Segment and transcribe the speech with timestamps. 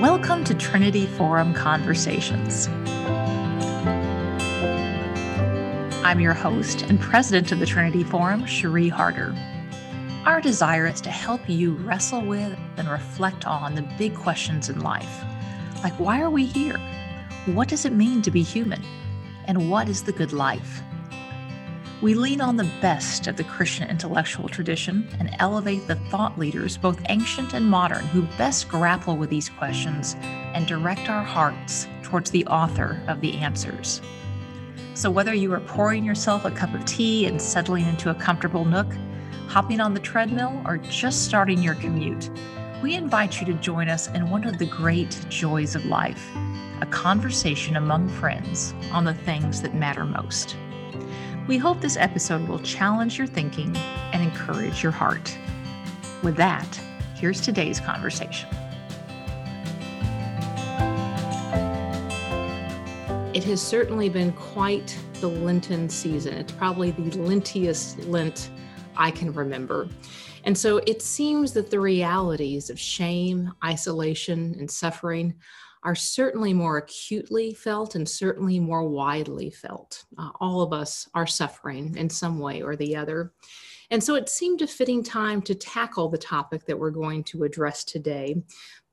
[0.00, 2.68] Welcome to Trinity Forum Conversations.
[6.04, 9.34] I'm your host and president of the Trinity Forum, Cherie Harder.
[10.26, 14.80] Our desire is to help you wrestle with and reflect on the big questions in
[14.80, 15.24] life,
[15.82, 16.78] like why are we here?
[17.46, 18.82] What does it mean to be human?
[19.46, 20.82] And what is the good life?
[22.02, 26.76] We lean on the best of the Christian intellectual tradition and elevate the thought leaders,
[26.76, 32.30] both ancient and modern, who best grapple with these questions and direct our hearts towards
[32.30, 34.02] the author of the answers.
[34.92, 38.66] So, whether you are pouring yourself a cup of tea and settling into a comfortable
[38.66, 38.92] nook,
[39.48, 42.28] hopping on the treadmill, or just starting your commute,
[42.82, 46.30] we invite you to join us in one of the great joys of life
[46.82, 50.56] a conversation among friends on the things that matter most.
[51.48, 55.38] We hope this episode will challenge your thinking and encourage your heart.
[56.24, 56.66] With that,
[57.14, 58.48] here's today's conversation.
[63.32, 66.34] It has certainly been quite the Lenten season.
[66.34, 68.50] It's probably the lentiest Lent
[68.96, 69.88] I can remember.
[70.42, 75.34] And so it seems that the realities of shame, isolation, and suffering
[75.86, 80.04] are certainly more acutely felt and certainly more widely felt.
[80.18, 83.32] Uh, all of us are suffering in some way or the other.
[83.92, 87.44] And so it seemed a fitting time to tackle the topic that we're going to
[87.44, 88.34] address today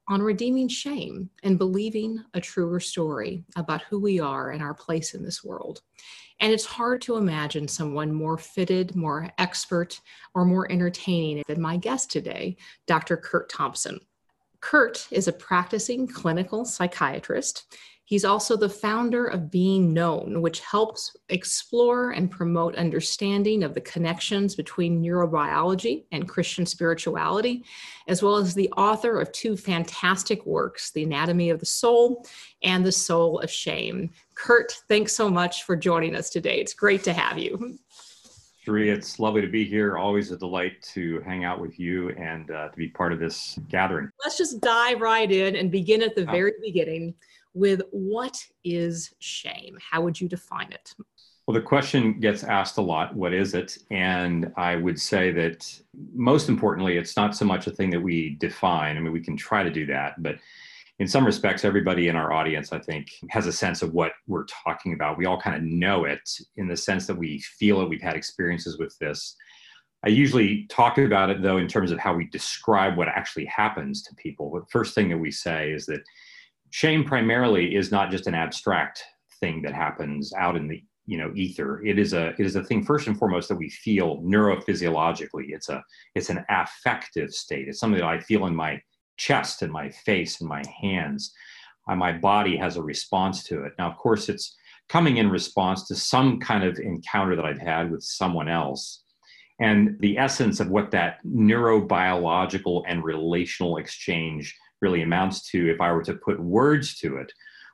[0.08, 5.16] on redeeming shame and believing a truer story about who we are and our place
[5.16, 5.82] in this world.
[6.42, 10.00] And it's hard to imagine someone more fitted, more expert,
[10.36, 13.18] or more entertaining than my guest today, Dr.
[13.18, 14.00] Curt Thompson.
[14.64, 17.66] Curt is a practicing clinical psychiatrist.
[18.06, 23.82] He's also the founder of Being Known, which helps explore and promote understanding of the
[23.82, 27.66] connections between neurobiology and Christian spirituality,
[28.08, 32.26] as well as the author of two fantastic works, The Anatomy of the Soul
[32.64, 34.12] and The Soul of Shame.
[34.34, 36.62] Curt, thanks so much for joining us today.
[36.62, 37.80] It's great to have you.
[38.64, 39.98] Cherie, it's lovely to be here.
[39.98, 43.60] Always a delight to hang out with you and uh, to be part of this
[43.68, 44.10] gathering.
[44.24, 47.14] Let's just dive right in and begin at the very beginning
[47.54, 49.78] with what is shame?
[49.82, 50.96] How would you define it?
[51.46, 53.78] Well, the question gets asked a lot what is it?
[53.92, 55.82] And I would say that
[56.14, 58.96] most importantly, it's not so much a thing that we define.
[58.96, 60.38] I mean, we can try to do that, but
[61.00, 64.46] in some respects, everybody in our audience, I think, has a sense of what we're
[64.46, 65.18] talking about.
[65.18, 66.22] We all kind of know it
[66.56, 69.36] in the sense that we feel it, we've had experiences with this.
[70.06, 74.04] I usually talk about it, though, in terms of how we describe what actually happens
[74.04, 74.52] to people.
[74.52, 76.02] The first thing that we say is that
[76.70, 79.04] shame primarily is not just an abstract
[79.40, 82.64] thing that happens out in the you know ether it is a it is a
[82.64, 85.84] thing first and foremost that we feel neurophysiologically it's a
[86.16, 88.82] it's an affective state it's something that i feel in my
[89.18, 91.34] chest and my face and my hands.
[91.88, 93.74] Uh, my body has a response to it.
[93.78, 94.56] Now, of course, it's
[94.90, 99.04] coming in response to some kind of encounter that I've had with someone else.
[99.60, 105.92] And the essence of what that neurobiological and relational exchange really amounts to, if I
[105.92, 107.32] were to put words to it,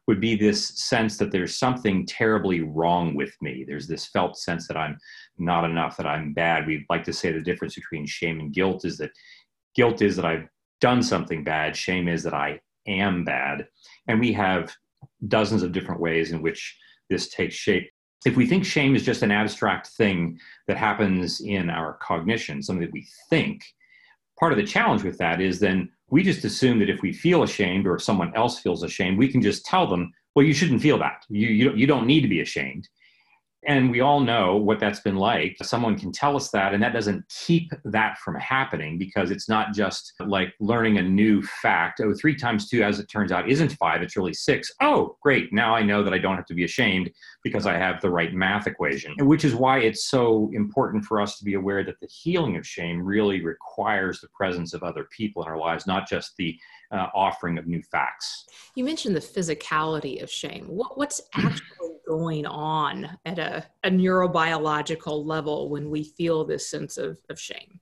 [0.07, 3.63] would be this sense that there's something terribly wrong with me.
[3.67, 4.97] There's this felt sense that I'm
[5.37, 6.65] not enough, that I'm bad.
[6.65, 9.11] We'd like to say the difference between shame and guilt is that
[9.75, 10.47] guilt is that I've
[10.81, 11.75] done something bad.
[11.75, 13.67] Shame is that I am bad.
[14.07, 14.75] And we have
[15.27, 16.77] dozens of different ways in which
[17.09, 17.89] this takes shape.
[18.25, 22.85] If we think shame is just an abstract thing that happens in our cognition, something
[22.85, 23.63] that we think,
[24.39, 27.43] part of the challenge with that is then we just assume that if we feel
[27.43, 30.81] ashamed or if someone else feels ashamed, we can just tell them, well, you shouldn't
[30.81, 31.25] feel that.
[31.29, 32.87] You, you, you don't need to be ashamed.
[33.67, 35.57] And we all know what that's been like.
[35.61, 39.73] Someone can tell us that, and that doesn't keep that from happening because it's not
[39.73, 41.99] just like learning a new fact.
[42.01, 44.71] Oh, three times two, as it turns out, isn't five, it's really six.
[44.81, 45.51] Oh, great.
[45.51, 47.11] Now I know that I don't have to be ashamed
[47.43, 51.37] because I have the right math equation, which is why it's so important for us
[51.39, 55.43] to be aware that the healing of shame really requires the presence of other people
[55.43, 56.57] in our lives, not just the
[56.91, 58.45] uh, offering of new facts.
[58.75, 60.65] You mentioned the physicality of shame.
[60.67, 66.97] What, what's actually going on at a, a, neurobiological level when we feel this sense
[66.97, 67.79] of, of shame?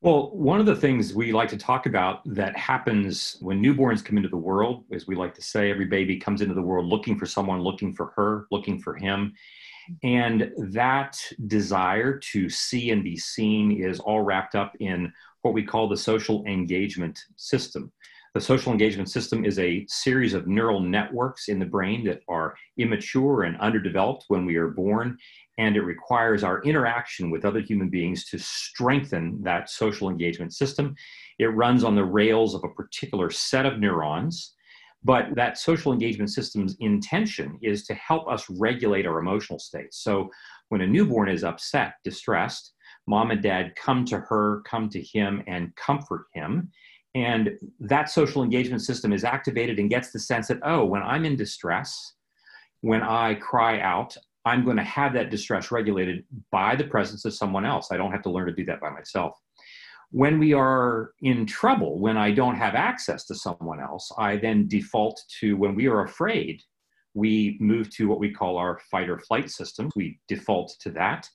[0.00, 4.18] Well, one of the things we like to talk about that happens when newborns come
[4.18, 7.18] into the world, as we like to say, every baby comes into the world looking
[7.18, 9.32] for someone, looking for her, looking for him.
[10.02, 15.12] And that desire to see and be seen is all wrapped up in
[15.42, 17.92] what we call the social engagement system.
[18.34, 22.56] The social engagement system is a series of neural networks in the brain that are
[22.76, 25.16] immature and underdeveloped when we are born,
[25.56, 30.96] and it requires our interaction with other human beings to strengthen that social engagement system.
[31.38, 34.54] It runs on the rails of a particular set of neurons
[35.04, 40.02] But that social engagement system's intention is to help us regulate our emotional states.
[40.02, 40.30] So
[40.70, 42.72] when a newborn is upset, distressed,
[43.06, 46.70] mom and dad come to her, come to him, and comfort him.
[47.14, 51.24] And that social engagement system is activated and gets the sense that, oh, when I'm
[51.24, 52.14] in distress,
[52.80, 57.32] when I cry out, I'm going to have that distress regulated by the presence of
[57.32, 57.88] someone else.
[57.90, 59.38] I don't have to learn to do that by myself.
[60.10, 64.68] When we are in trouble, when I don't have access to someone else, I then
[64.68, 66.62] default to when we are afraid,
[67.14, 69.90] we move to what we call our fight or flight system.
[69.96, 71.28] We default to that.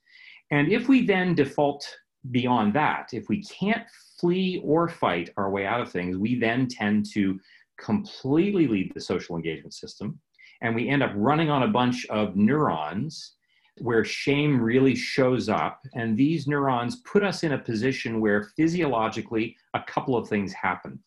[0.51, 1.87] And if we then default
[2.31, 3.83] beyond that, if we can't
[4.19, 7.39] flee or fight our way out of things, we then tend to
[7.79, 10.19] completely leave the social engagement system.
[10.61, 13.35] And we end up running on a bunch of neurons
[13.77, 15.81] where shame really shows up.
[15.93, 20.99] And these neurons put us in a position where physiologically a couple of things happen.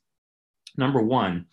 [0.78, 1.46] Number one,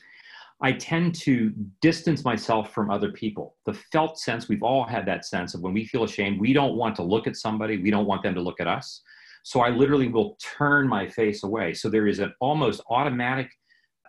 [0.61, 3.55] I tend to distance myself from other people.
[3.65, 6.75] The felt sense, we've all had that sense of when we feel ashamed, we don't
[6.75, 9.01] want to look at somebody, we don't want them to look at us.
[9.43, 11.73] So I literally will turn my face away.
[11.73, 13.49] So there is an almost automatic,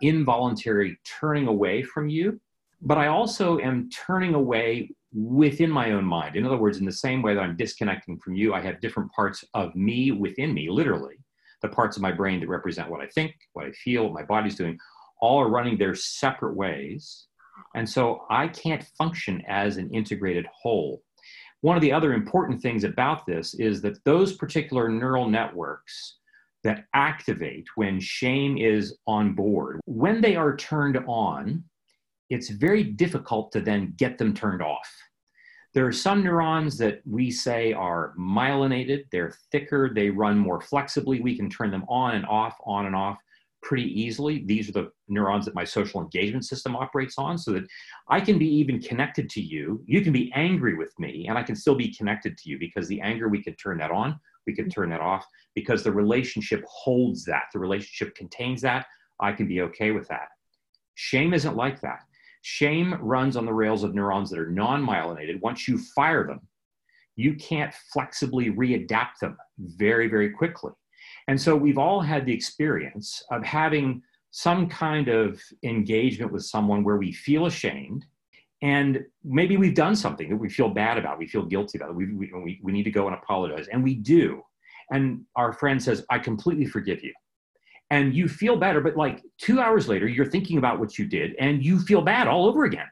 [0.01, 2.39] involuntary turning away from you.
[2.81, 6.35] But I also am turning away within my own mind.
[6.35, 9.11] In other words, in the same way that I'm disconnecting from you, I have different
[9.11, 11.17] parts of me within me, literally,
[11.61, 14.23] the parts of my brain that represent what I think, what I feel, what my
[14.23, 14.77] body's doing
[15.21, 17.27] all are running their separate ways.
[17.75, 21.03] And so I can't function as an integrated whole.
[21.61, 26.17] One of the other important things about this is that those particular neural networks
[26.63, 31.63] that activate when shame is on board, when they are turned on,
[32.29, 34.89] it's very difficult to then get them turned off.
[35.73, 41.21] There are some neurons that we say are myelinated, they're thicker, they run more flexibly.
[41.21, 43.17] We can turn them on and off, on and off
[43.61, 44.43] pretty easily.
[44.45, 47.63] These are the neurons that my social engagement system operates on, so that
[48.09, 49.83] I can be even connected to you.
[49.85, 52.87] You can be angry with me, and I can still be connected to you because
[52.87, 55.25] the anger, we can turn that on, we can turn that off
[55.55, 57.43] because the relationship holds that.
[57.53, 58.85] The relationship contains that.
[59.19, 60.29] I can be okay with that.
[60.95, 61.99] Shame isn't like that.
[62.41, 65.41] Shame runs on the rails of neurons that are non myelinated.
[65.41, 66.41] Once you fire them,
[67.15, 70.71] you can't flexibly readapt them very, very quickly.
[71.31, 74.01] And so we've all had the experience of having
[74.31, 78.05] some kind of engagement with someone where we feel ashamed
[78.61, 82.11] and maybe we've done something that we feel bad about, we feel guilty about, we,
[82.11, 84.41] we, we need to go and apologize, and we do.
[84.89, 87.13] And our friend says, I completely forgive you.
[87.91, 91.35] And you feel better, but like two hours later, you're thinking about what you did
[91.39, 92.87] and you feel bad all over again.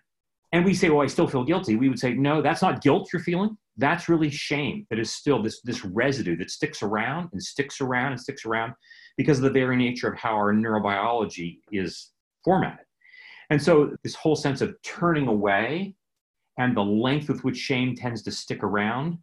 [0.53, 1.75] And we say, Well, I still feel guilty.
[1.75, 5.41] We would say, No, that's not guilt you're feeling that's really shame that is still
[5.41, 8.73] this, this residue that sticks around and sticks around and sticks around
[9.17, 12.11] because of the very nature of how our neurobiology is
[12.43, 12.85] formatted.
[13.49, 15.95] And so, this whole sense of turning away
[16.57, 19.17] and the length with which shame tends to stick around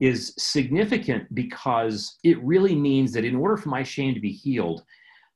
[0.00, 4.82] is significant because it really means that in order for my shame to be healed,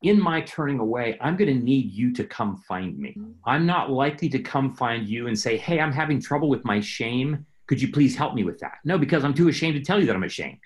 [0.03, 3.15] in my turning away, I'm going to need you to come find me.
[3.17, 3.33] Mm.
[3.45, 6.79] I'm not likely to come find you and say, Hey, I'm having trouble with my
[6.79, 8.77] shame could you please help me with that?
[8.85, 10.59] No, because I'm too ashamed to tell you that I'm ashamed.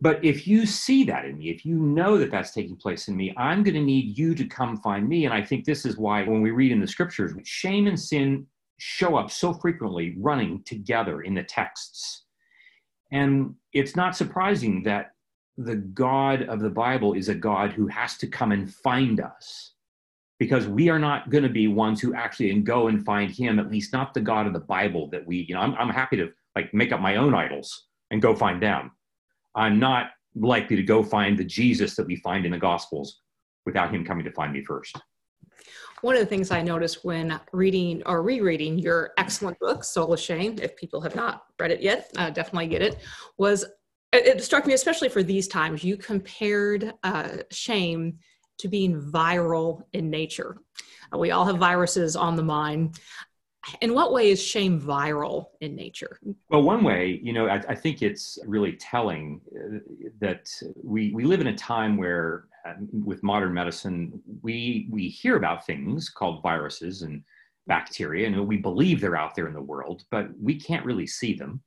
[0.00, 3.16] But if you see that in me, if you know that that's taking place in
[3.16, 5.26] me, I'm going to need you to come find me.
[5.26, 8.46] And I think this is why when we read in the scriptures, shame and sin
[8.78, 12.24] show up so frequently running together in the texts.
[13.12, 15.12] And it's not surprising that
[15.58, 19.74] the God of the Bible is a God who has to come and find us
[20.38, 23.70] because we are not going to be ones who actually go and find him, at
[23.70, 26.30] least not the God of the Bible that we, you know, I'm, I'm happy to
[26.56, 28.90] like make up my own idols and go find them.
[29.54, 33.20] I'm not likely to go find the Jesus that we find in the Gospels
[33.66, 34.98] without him coming to find me first.
[36.02, 40.20] One of the things I noticed when reading or rereading your excellent book, Soul of
[40.20, 42.98] Shame, if people have not read it yet, uh, definitely get it,
[43.36, 43.66] was
[44.12, 48.18] it struck me, especially for these times, you compared uh, shame
[48.58, 50.58] to being viral in nature.
[51.14, 52.98] Uh, we all have viruses on the mind
[53.80, 56.18] in what way is shame viral in nature?
[56.48, 59.78] Well, one way, you know, I, I think it's really telling uh,
[60.20, 60.50] that
[60.82, 65.66] we, we live in a time where, uh, with modern medicine, we, we hear about
[65.66, 67.22] things called viruses and
[67.66, 71.34] bacteria, and we believe they're out there in the world, but we can't really see
[71.34, 71.62] them.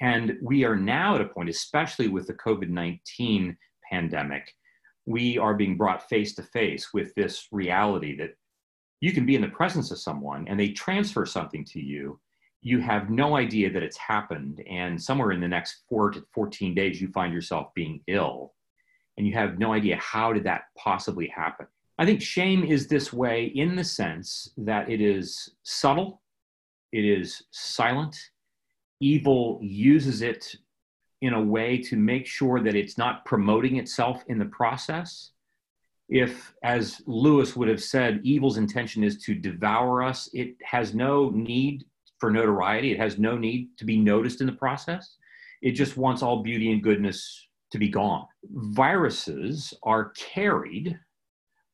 [0.00, 3.56] And we are now at a point, especially with the COVID 19
[3.90, 4.54] pandemic,
[5.06, 8.34] we are being brought face to face with this reality that
[9.00, 12.18] you can be in the presence of someone and they transfer something to you
[12.60, 16.74] you have no idea that it's happened and somewhere in the next 4 to 14
[16.74, 18.54] days you find yourself being ill
[19.16, 21.66] and you have no idea how did that possibly happen
[21.98, 26.22] I think shame is this way in the sense that it is subtle,
[26.92, 28.16] it is silent.
[29.00, 30.54] Evil uses it
[31.22, 35.32] in a way to make sure that it's not promoting itself in the process.
[36.08, 41.30] If, as Lewis would have said, evil's intention is to devour us, it has no
[41.30, 41.84] need
[42.18, 45.16] for notoriety, it has no need to be noticed in the process.
[45.60, 48.26] It just wants all beauty and goodness to be gone.
[48.50, 50.98] Viruses are carried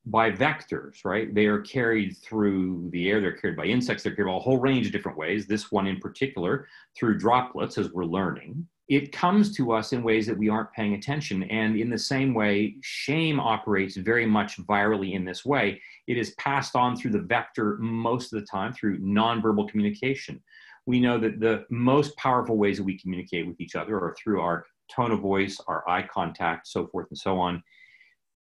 [0.05, 1.33] by vectors, right?
[1.33, 4.59] They are carried through the air, they're carried by insects, they're carried by a whole
[4.59, 5.47] range of different ways.
[5.47, 8.67] This one in particular, through droplets, as we're learning.
[8.87, 11.43] It comes to us in ways that we aren't paying attention.
[11.43, 15.81] And in the same way, shame operates very much virally in this way.
[16.07, 20.41] It is passed on through the vector most of the time through nonverbal communication.
[20.85, 24.39] We know that the most powerful ways that we communicate with each other are through
[24.41, 27.63] our tone of voice, our eye contact, so forth and so on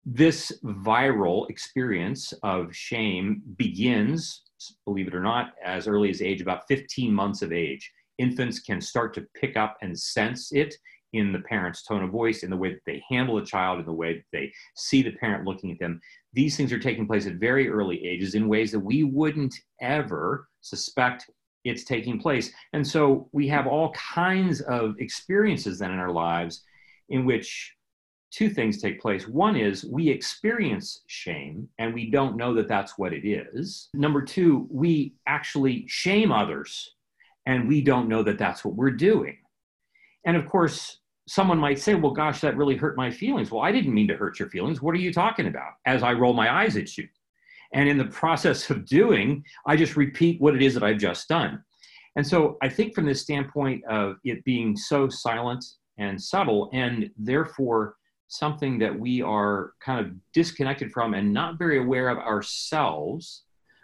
[0.06, 4.44] this viral experience of shame begins,
[4.86, 7.92] believe it or not, as early as age about 15 months of age.
[8.18, 10.76] Infants can start to pick up and sense it
[11.14, 13.86] in the parent's tone of voice, in the way that they handle a child, in
[13.86, 16.00] the way that they see the parent looking at them.
[16.34, 20.48] These things are taking place at very early ages in ways that we wouldn't ever
[20.62, 21.30] suspect
[21.64, 22.52] it's taking place.
[22.74, 26.64] And so we have all kinds of experiences then in our lives
[27.10, 27.74] in which
[28.32, 29.28] two things take place.
[29.28, 33.90] One is we experience shame and we don't know that that's what it is.
[33.94, 36.95] Number two, we actually shame others
[37.46, 39.38] and we don't know that that's what we're doing.
[40.26, 43.52] And of course, someone might say, well, gosh, that really hurt my feelings.
[43.52, 44.82] Well, I didn't mean to hurt your feelings.
[44.82, 45.74] What are you talking about?
[45.86, 47.08] As I roll my eyes at you.
[47.74, 51.28] And in the process of doing, I just repeat what it is that I've just
[51.28, 51.64] done.
[52.16, 55.66] And so I think from the standpoint of it being so silent
[55.98, 57.96] and subtle, and therefore
[58.28, 63.44] something that we are kind of disconnected from and not very aware of ourselves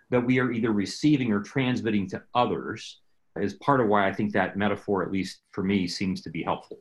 [0.09, 3.00] that we are either receiving or transmitting to others
[3.39, 6.43] is part of why I think that metaphor, at least for me, seems to be
[6.43, 6.79] helpful.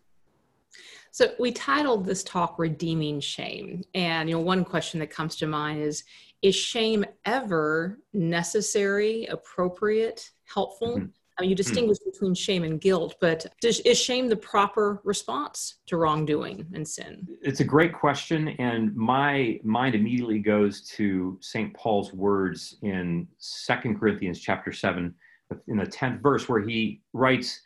[1.13, 3.83] So we titled this talk Redeeming Shame.
[3.95, 6.05] And you know, one question that comes to mind is
[6.43, 10.97] is shame ever necessary, appropriate, helpful?
[10.97, 11.07] Mm-hmm.
[11.39, 12.13] I mean, you distinguish mm.
[12.13, 17.27] between shame and guilt, but does, is shame the proper response to wrongdoing and sin?
[17.41, 21.73] It's a great question, and my mind immediately goes to St.
[21.73, 25.15] Paul's words in Second Corinthians chapter seven,
[25.69, 27.61] in the tenth verse, where he writes,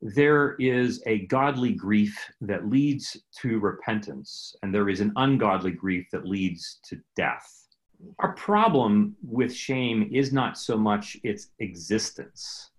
[0.00, 6.06] "There is a godly grief that leads to repentance, and there is an ungodly grief
[6.12, 7.66] that leads to death."
[8.20, 12.70] Our problem with shame is not so much its existence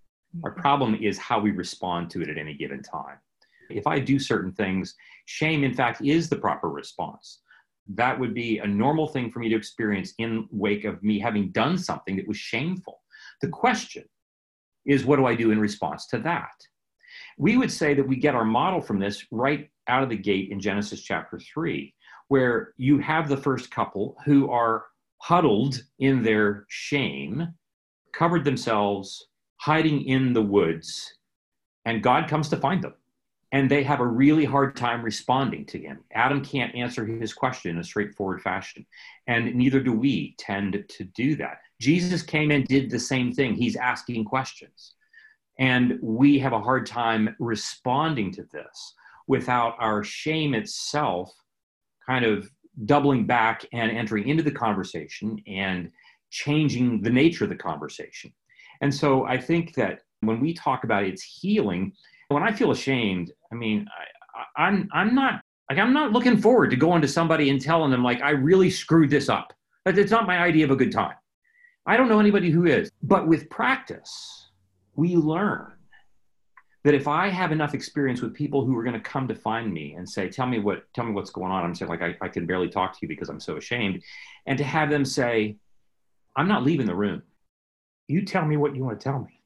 [0.44, 0.62] our mm-hmm.
[0.62, 3.18] problem is how we respond to it at any given time.
[3.70, 7.42] If I do certain things, shame, in fact, is the proper response.
[7.88, 11.51] That would be a normal thing for me to experience in wake of me having
[11.51, 13.01] done something that was shameful.
[13.42, 14.06] The question
[14.89, 16.51] is, what do I do in response to that?
[17.38, 20.50] We would say that we get our model from this right out of the gate
[20.51, 21.93] in Genesis chapter 3,
[22.27, 24.86] where you have the first couple who are
[25.19, 27.53] huddled in their shame,
[28.13, 29.27] covered themselves
[29.58, 31.13] hiding in the woods,
[31.86, 32.93] and God comes to find them.
[33.51, 36.00] And they have a really hard time responding to him.
[36.13, 38.86] Adam can't answer his question in a straightforward fashion,
[39.27, 41.60] and neither do we tend to do that.
[41.79, 43.53] Jesus came and did the same thing.
[43.53, 44.95] He's asking questions.
[45.59, 48.93] And we have a hard time responding to this
[49.27, 51.31] without our shame itself
[52.05, 52.50] kind of
[52.86, 55.91] doubling back and entering into the conversation and
[56.31, 58.31] changing the nature of the conversation.
[58.81, 61.93] And so I think that when we talk about its healing,
[62.29, 63.86] when I feel ashamed, I mean,
[64.55, 67.91] I, I'm I'm not like I'm not looking forward to going to somebody and telling
[67.91, 69.53] them like I really screwed this up.
[69.86, 71.15] But it's not my idea of a good time.
[71.89, 72.91] I don't know anybody who is.
[73.01, 74.51] But with practice,
[74.96, 75.74] we learn
[76.84, 79.74] that if I have enough experience with people who are going to come to find
[79.74, 82.15] me and say, "Tell me what, tell me what's going on," I'm saying like I,
[82.22, 84.03] I can barely talk to you because I'm so ashamed,
[84.46, 85.58] and to have them say,
[86.36, 87.24] "I'm not leaving the room."
[88.08, 89.41] You tell me what you want to tell me.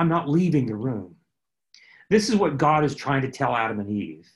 [0.00, 1.14] I'm not leaving the room.
[2.08, 4.28] This is what God is trying to tell Adam and Eve.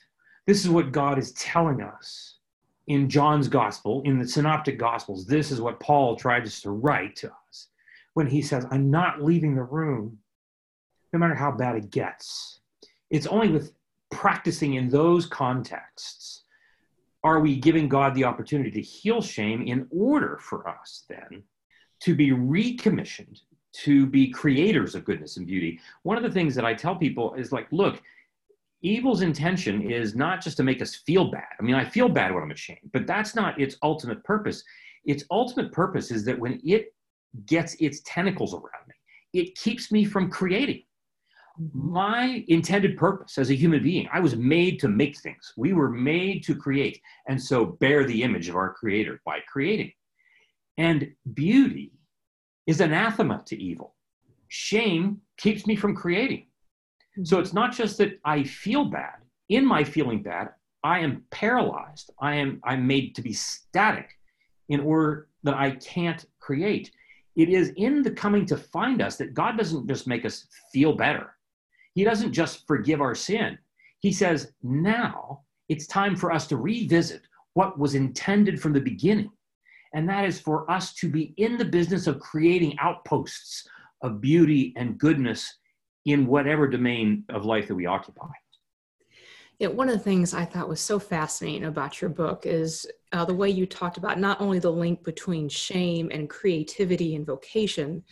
[0.46, 2.38] This is what God is telling us
[2.86, 5.26] in John's gospel, in the synoptic gospels.
[5.26, 7.68] This is what Paul tries to write to us
[8.14, 10.18] when he says, I'm not leaving the room,
[11.12, 12.60] no matter how bad it gets.
[13.10, 13.72] It's only with
[14.10, 16.42] practicing in those contexts
[17.22, 21.42] are we giving God the opportunity to heal shame in order for us then
[22.00, 23.40] to be recommissioned
[23.72, 25.80] to be creators of goodness and beauty.
[26.04, 28.00] One of the things that I tell people is like, look,
[28.84, 31.48] evil's intention is not just to make us feel bad.
[31.58, 34.62] I mean, I feel bad when I'm ashamed, but that's not its ultimate purpose.
[35.06, 36.94] its ultimate purpose is that when it
[37.46, 38.94] gets its tentacles around me,
[39.40, 40.82] it keeps me from creating.
[41.60, 41.92] Mm-hmm.
[41.92, 45.52] My intended purpose as a human being, I was made to make things.
[45.56, 49.92] We were made to create, and so bear the image of our Creator by creating.
[50.78, 51.92] And beauty
[52.66, 53.94] is anathema to evil.
[54.48, 56.46] Shame keeps me from creating.
[57.14, 57.24] Mm-hmm.
[57.24, 59.14] So it's not just that I feel bad.
[59.48, 60.50] In my feeling bad,
[60.82, 62.10] I am paralyzed.
[62.20, 64.10] I am I'm made to be static
[64.68, 66.90] in order that I can't create.
[67.36, 70.94] It is in the coming to find us that God doesn't just make us feel
[70.94, 71.36] better.
[71.94, 73.58] He doesn't just forgive our sin.
[74.00, 77.22] He says, now it's time for us to revisit
[77.54, 79.30] what was intended from the beginning.
[79.94, 83.68] And that is for us to be in the business of creating outposts
[84.02, 85.58] of beauty and goodness
[86.04, 88.28] in whatever domain of life that we occupy.
[89.58, 93.24] Yeah, one of the things I thought was so fascinating about your book is uh,
[93.24, 98.02] the way you talked about not only the link between shame and creativity and vocation,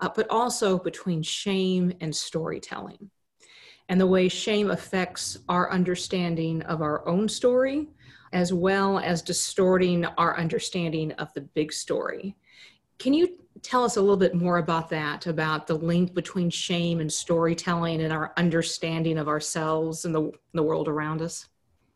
[0.00, 3.10] uh, but also between shame and storytelling,
[3.88, 7.88] and the way shame affects our understanding of our own story,
[8.32, 12.36] as well as distorting our understanding of the big story.
[13.00, 17.00] Can you tell us a little bit more about that, about the link between shame
[17.00, 21.48] and storytelling and our understanding of ourselves and the, the world around us?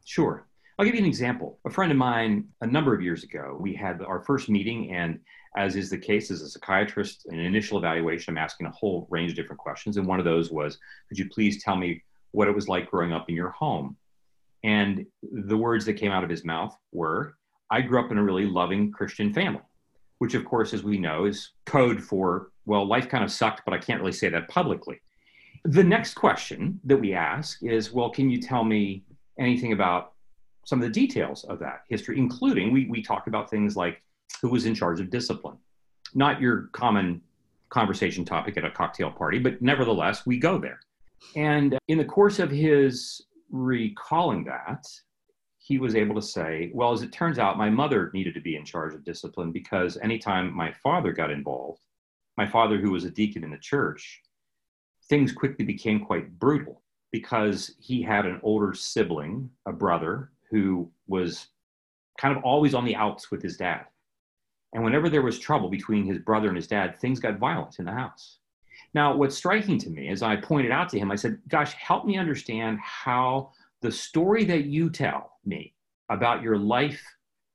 [0.06, 0.46] Sure.
[0.78, 1.58] I'll give you an example.
[1.66, 5.20] A friend of mine, a number of years ago, we had our first meeting, and
[5.58, 9.06] as is the case as a psychiatrist, in an initial evaluation, I'm asking a whole
[9.10, 9.98] range of different questions.
[9.98, 13.12] And one of those was, Could you please tell me what it was like growing
[13.12, 13.98] up in your home?
[14.64, 17.36] And the words that came out of his mouth were,
[17.70, 19.60] I grew up in a really loving Christian family
[20.24, 23.74] which of course, as we know, is code for, well, life kind of sucked, but
[23.74, 24.98] I can't really say that publicly.
[25.64, 29.04] The next question that we ask is, well, can you tell me
[29.38, 30.14] anything about
[30.64, 34.00] some of the details of that history, including we, we talk about things like
[34.40, 35.58] who was in charge of discipline,
[36.14, 37.20] not your common
[37.68, 40.80] conversation topic at a cocktail party, but nevertheless, we go there.
[41.36, 44.86] And in the course of his recalling that,
[45.66, 48.54] he was able to say, well, as it turns out, my mother needed to be
[48.54, 51.80] in charge of discipline because anytime my father got involved,
[52.36, 54.20] my father, who was a deacon in the church,
[55.08, 61.46] things quickly became quite brutal because he had an older sibling, a brother, who was
[62.18, 63.86] kind of always on the outs with his dad.
[64.74, 67.86] And whenever there was trouble between his brother and his dad, things got violent in
[67.86, 68.36] the house.
[68.92, 72.04] Now, what's striking to me, as I pointed out to him, I said, Gosh, help
[72.04, 73.52] me understand how
[73.84, 75.74] the story that you tell me
[76.08, 77.02] about your life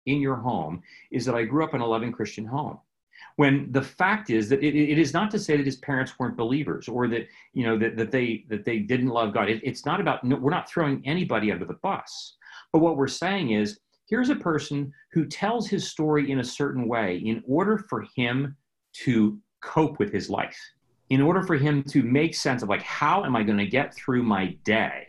[0.06, 2.78] in your home is that I grew up in a loving Christian home.
[3.38, 6.38] When the fact is that it, it is not to say that his parents weren't
[6.38, 9.50] believers or that you know that, that they that they didn't love God.
[9.50, 12.36] It, it's not about no, we're not throwing anybody under the bus.
[12.72, 16.88] But what we're saying is here's a person who tells his story in a certain
[16.88, 18.56] way in order for him
[19.06, 20.60] to cope with his life,
[21.10, 23.96] in order for him to make sense of like how am I going to get
[23.96, 25.09] through my day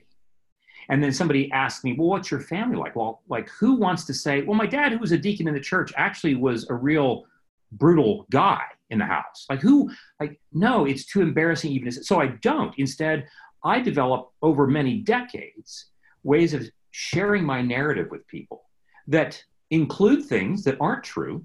[0.90, 2.96] and then somebody asked me, well, what's your family like?
[2.96, 5.60] Well, like who wants to say, well, my dad, who was a deacon in the
[5.60, 7.24] church, actually was a real
[7.72, 9.46] brutal guy in the house.
[9.48, 11.92] Like who, like, no, it's too embarrassing even.
[11.92, 12.74] So I don't.
[12.76, 13.28] Instead,
[13.64, 15.86] I develop over many decades
[16.24, 18.64] ways of sharing my narrative with people
[19.06, 21.44] that include things that aren't true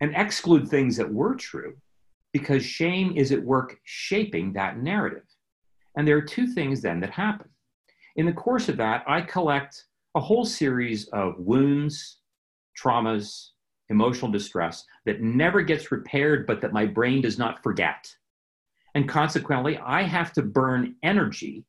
[0.00, 1.76] and exclude things that were true
[2.32, 5.22] because shame is at work shaping that narrative.
[5.96, 7.48] And there are two things then that happen.
[8.16, 12.18] In the course of that, I collect a whole series of wounds,
[12.78, 13.48] traumas,
[13.88, 18.14] emotional distress that never gets repaired, but that my brain does not forget.
[18.94, 21.64] And consequently, I have to burn energy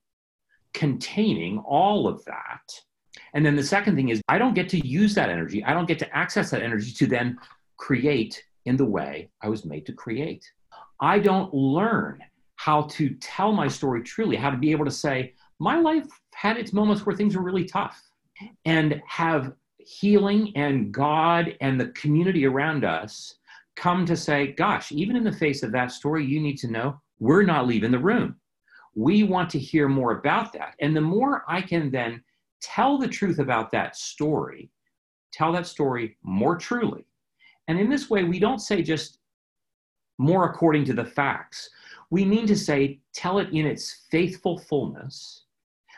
[0.73, 2.61] containing all of that.
[3.33, 5.63] And then the second thing is, I don't get to use that energy.
[5.63, 7.37] I don't get to access that energy to then
[7.77, 10.43] create in the way I was made to create.
[10.99, 12.23] I don't learn
[12.55, 16.57] how to tell my story truly, how to be able to say, my life had
[16.57, 18.01] its moments where things were really tough
[18.65, 23.35] and have healing and God and the community around us
[23.75, 26.99] come to say, gosh, even in the face of that story, you need to know
[27.19, 28.35] we're not leaving the room.
[28.95, 30.75] We want to hear more about that.
[30.79, 32.23] And the more I can then
[32.61, 34.69] tell the truth about that story,
[35.31, 37.05] tell that story more truly.
[37.67, 39.19] And in this way, we don't say just
[40.19, 41.69] more according to the facts.
[42.11, 45.42] We mean to say, tell it in its faithful fullness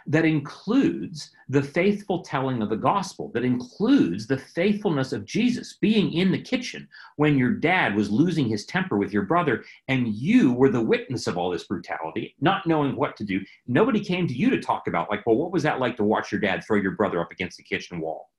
[0.08, 6.14] that includes the faithful telling of the gospel, that includes the faithfulness of Jesus being
[6.14, 10.54] in the kitchen when your dad was losing his temper with your brother and you
[10.54, 13.42] were the witness of all this brutality, not knowing what to do.
[13.68, 16.32] Nobody came to you to talk about, like, well, what was that like to watch
[16.32, 18.30] your dad throw your brother up against the kitchen wall?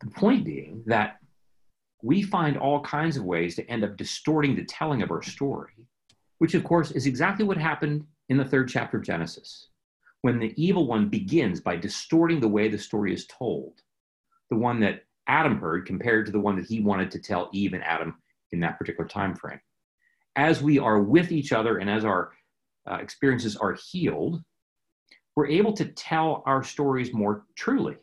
[0.00, 1.16] The point being that
[2.02, 5.72] we find all kinds of ways to end up distorting the telling of our story,
[6.36, 9.67] which of course is exactly what happened in the third chapter of Genesis,
[10.22, 13.80] when the evil one begins by distorting the way the story is told,
[14.50, 17.74] the one that Adam heard compared to the one that he wanted to tell Eve
[17.74, 18.14] and Adam
[18.52, 19.60] in that particular time frame.
[20.36, 22.32] As we are with each other and as our
[22.90, 24.42] uh, experiences are healed,
[25.36, 27.96] we're able to tell our stories more truly.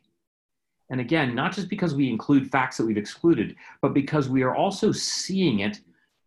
[0.89, 4.55] And again, not just because we include facts that we've excluded, but because we are
[4.55, 5.79] also seeing it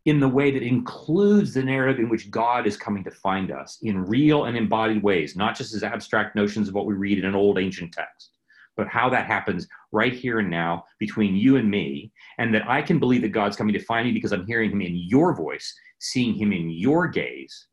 [0.08, 3.78] in the way that includes the narrative in which God is coming to find us
[3.82, 7.26] in real and embodied ways, not just as abstract notions of what we read in
[7.26, 8.30] an old ancient text,
[8.74, 12.80] but how that happens right here and now between you and me, and that I
[12.80, 15.74] can believe that God's coming to find me because I'm hearing him in your voice,
[15.98, 17.66] seeing him in your gaze,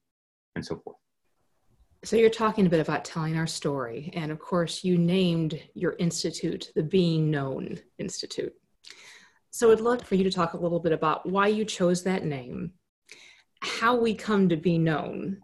[0.56, 0.98] and so forth.
[2.04, 4.12] So, you're talking a bit about telling our story.
[4.14, 8.54] And of course, you named your institute the Being Known Institute.
[9.56, 12.26] So, I'd love for you to talk a little bit about why you chose that
[12.26, 12.74] name,
[13.62, 15.42] how we come to be known.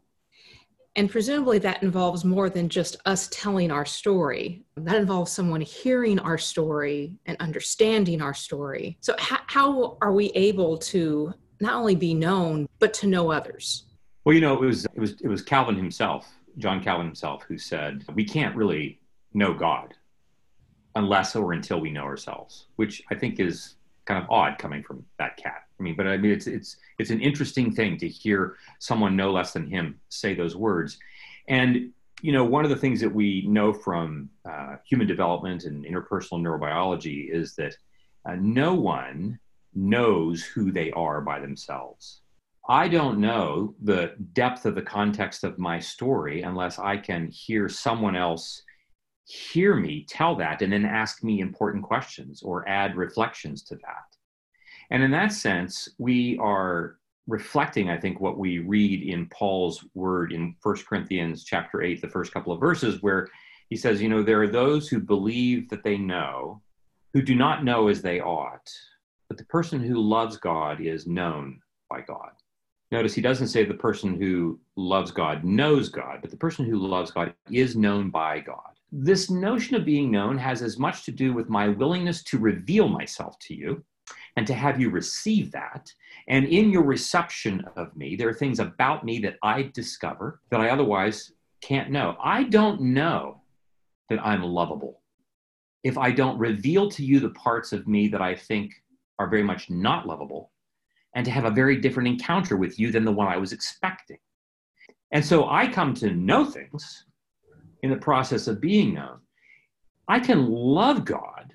[0.98, 4.66] And presumably, that involves more than just us telling our story.
[4.76, 8.98] That involves someone hearing our story and understanding our story.
[9.00, 13.86] So, how, how are we able to not only be known, but to know others?
[14.26, 17.58] Well, you know, it was it was it was Calvin himself, John Calvin himself, who
[17.58, 19.00] said we can't really
[19.34, 19.94] know God
[20.96, 25.06] unless or until we know ourselves, which I think is kind of odd coming from
[25.20, 25.64] that cat.
[25.80, 29.32] I mean, but I mean, it's it's it's an interesting thing to hear someone no
[29.32, 30.98] less than him say those words,
[31.48, 35.86] and you know, one of the things that we know from uh, human development and
[35.86, 37.76] interpersonal neurobiology is that
[38.26, 39.40] uh, no one
[39.74, 42.22] knows who they are by themselves.
[42.70, 47.68] I don't know the depth of the context of my story unless I can hear
[47.68, 48.62] someone else
[49.32, 54.16] hear me tell that and then ask me important questions or add reflections to that.
[54.90, 60.34] And in that sense, we are reflecting, I think, what we read in Paul's word
[60.34, 63.30] in First Corinthians chapter 8, the first couple of verses, where
[63.70, 66.62] he says, You know, there are those who believe that they know,
[67.14, 68.70] who do not know as they ought,
[69.30, 72.32] but the person who loves God is known by God.
[72.92, 76.78] Notice he doesn't say the person who loves God knows God, but the person who
[76.78, 78.71] loves God is known by God.
[78.92, 82.90] This notion of being known has as much to do with my willingness to reveal
[82.90, 83.84] myself to you
[84.36, 85.92] and to have you receive that.
[86.28, 90.60] And in your reception of me, there are things about me that I discover that
[90.60, 92.18] I otherwise can't know.
[92.22, 93.42] I don't know
[94.10, 95.02] that I'm lovable
[95.84, 98.74] if I don't reveal to you the parts of me that I think
[99.20, 100.52] are very much not lovable
[101.16, 104.20] and to have a very different encounter with you than the one I was expecting.
[105.12, 107.06] And so I come to know things
[107.84, 109.20] in the process of being known.
[110.08, 111.54] I can love God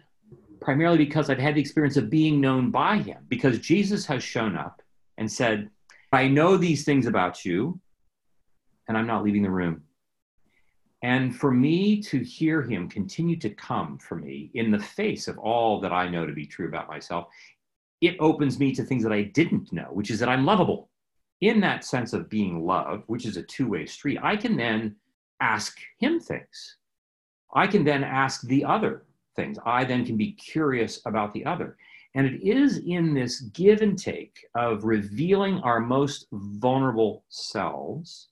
[0.60, 4.56] primarily because I've had the experience of being known by Him, because Jesus has shown
[4.56, 4.82] up
[5.18, 5.70] and said,
[6.12, 7.78] I know these things about you,
[8.88, 9.82] and I'm not leaving the room.
[11.02, 15.38] And for me to hear Him continue to come for me in the face of
[15.38, 17.28] all that I know to be true about myself
[18.00, 20.90] it opens me to things that I didn't know, which is that I'm lovable.
[21.40, 24.96] In that sense of being loved, which is a two way street, I can then
[25.40, 26.76] ask him things.
[27.54, 29.58] I can then ask the other things.
[29.64, 31.76] I then can be curious about the other.
[32.14, 38.28] And it is in this give and take of revealing our most vulnerable selves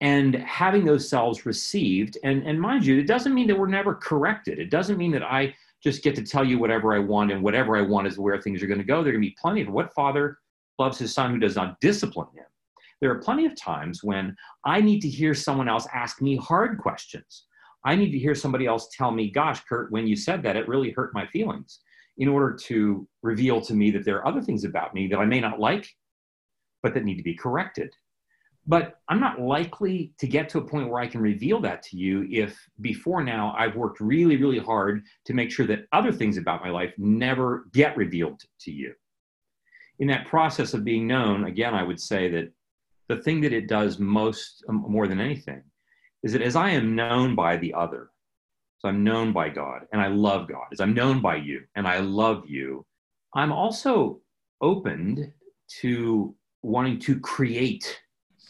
[0.00, 2.18] and having those selves received.
[2.24, 4.58] And, and mind you, it doesn't mean that we're never corrected.
[4.58, 7.76] It doesn't mean that I just get to tell you whatever I want, and whatever
[7.76, 9.02] I want is where things are going to go.
[9.02, 10.38] There are going to be plenty of what father
[10.78, 12.44] loves his son who does not discipline him.
[13.00, 16.78] There are plenty of times when I need to hear someone else ask me hard
[16.78, 17.44] questions.
[17.84, 20.66] I need to hear somebody else tell me, gosh, Curt, when you said that, it
[20.66, 21.80] really hurt my feelings,
[22.18, 25.26] in order to reveal to me that there are other things about me that I
[25.26, 25.86] may not like,
[26.82, 27.92] but that need to be corrected.
[28.66, 31.96] But I'm not likely to get to a point where I can reveal that to
[31.96, 36.36] you if before now I've worked really, really hard to make sure that other things
[36.36, 38.92] about my life never get revealed to you.
[40.00, 42.52] In that process of being known, again, I would say that
[43.08, 45.62] the thing that it does most, um, more than anything,
[46.22, 48.10] is that as I am known by the other,
[48.78, 51.86] so I'm known by God and I love God, as I'm known by you and
[51.86, 52.84] I love you,
[53.34, 54.20] I'm also
[54.60, 55.32] opened
[55.80, 58.00] to wanting to create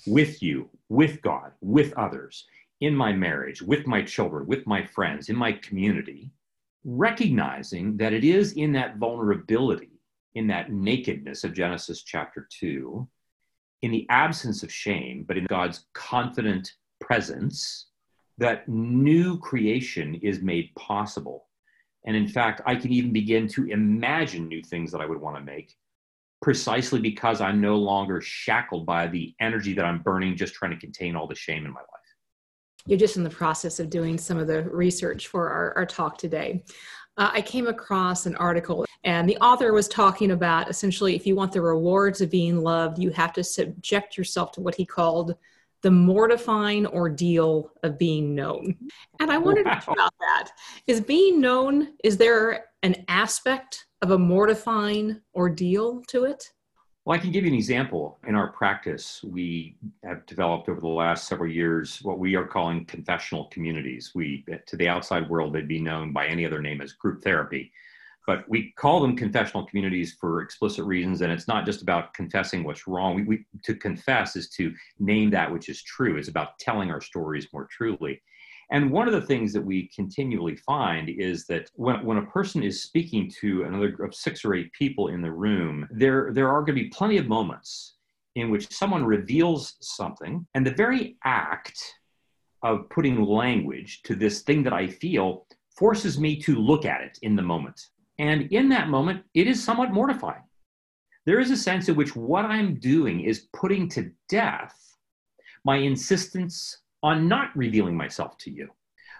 [0.06, 2.46] with you, with God, with others,
[2.80, 6.30] in my marriage, with my children, with my friends, in my community,
[6.84, 10.00] recognizing that it is in that vulnerability,
[10.34, 13.08] in that nakedness of Genesis chapter 2,
[13.82, 17.86] in the absence of shame, but in God's confident presence,
[18.38, 21.46] that new creation is made possible.
[22.06, 25.36] And in fact, I can even begin to imagine new things that I would want
[25.36, 25.74] to make
[26.42, 30.78] precisely because I'm no longer shackled by the energy that I'm burning just trying to
[30.78, 31.88] contain all the shame in my life.
[32.86, 36.18] You're just in the process of doing some of the research for our, our talk
[36.18, 36.62] today.
[37.18, 41.34] Uh, I came across an article, and the author was talking about essentially if you
[41.34, 45.34] want the rewards of being loved, you have to subject yourself to what he called
[45.82, 48.76] the mortifying ordeal of being known.
[49.20, 49.80] And I wondered wow.
[49.88, 50.50] about that.
[50.86, 56.50] Is being known, is there an aspect of a mortifying ordeal to it?
[57.06, 58.18] Well, I can give you an example.
[58.26, 62.84] In our practice, we have developed over the last several years what we are calling
[62.84, 64.10] confessional communities.
[64.12, 67.70] We, to the outside world, they'd be known by any other name as group therapy.
[68.26, 72.64] But we call them confessional communities for explicit reasons, and it's not just about confessing
[72.64, 73.14] what's wrong.
[73.14, 76.16] We, we, to confess is to name that which is true.
[76.16, 78.20] It's about telling our stories more truly.
[78.70, 82.62] And one of the things that we continually find is that when, when a person
[82.62, 86.48] is speaking to another group of six or eight people in the room, there, there
[86.48, 87.94] are going to be plenty of moments
[88.34, 91.80] in which someone reveals something, and the very act
[92.62, 97.18] of putting language to this thing that I feel forces me to look at it
[97.22, 97.80] in the moment.
[98.18, 100.42] And in that moment, it is somewhat mortifying.
[101.24, 104.74] There is a sense in which what I'm doing is putting to death
[105.64, 108.68] my insistence on not revealing myself to you.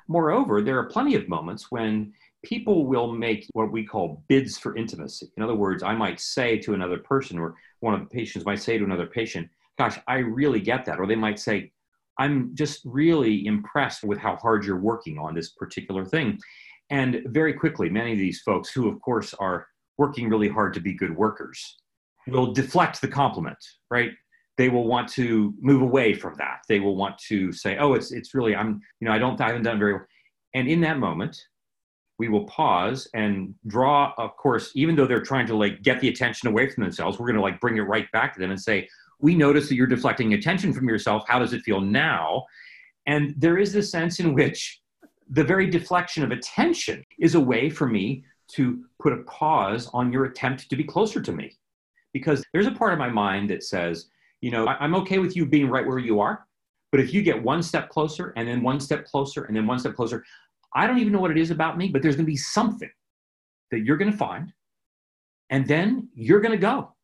[0.08, 2.12] Moreover, there are plenty of moments when
[2.44, 5.28] people will make what we call bids for intimacy.
[5.36, 8.60] In other words, I might say to another person, or one of the patients might
[8.60, 10.98] say to another patient, Gosh, I really get that.
[10.98, 11.70] Or they might say,
[12.18, 16.40] I'm just really impressed with how hard you're working on this particular thing.
[16.90, 20.80] And very quickly, many of these folks, who of course are working really hard to
[20.80, 21.76] be good workers,
[22.26, 23.58] will deflect the compliment,
[23.92, 24.10] right?
[24.56, 26.60] They will want to move away from that.
[26.68, 29.48] They will want to say, "Oh, it's it's really I'm you know I don't I
[29.48, 30.06] haven't done very well."
[30.54, 31.36] And in that moment,
[32.18, 34.14] we will pause and draw.
[34.16, 37.26] Of course, even though they're trying to like get the attention away from themselves, we're
[37.26, 38.88] going to like bring it right back to them and say,
[39.20, 41.24] "We notice that you're deflecting attention from yourself.
[41.28, 42.46] How does it feel now?"
[43.06, 44.80] And there is this sense in which
[45.28, 50.12] the very deflection of attention is a way for me to put a pause on
[50.12, 51.56] your attempt to be closer to me.
[52.12, 54.08] Because there's a part of my mind that says,
[54.40, 56.46] you know, I'm okay with you being right where you are,
[56.92, 59.78] but if you get one step closer and then one step closer and then one
[59.78, 60.24] step closer,
[60.74, 62.90] I don't even know what it is about me, but there's going to be something
[63.70, 64.52] that you're going to find.
[65.50, 66.96] And then you're going to go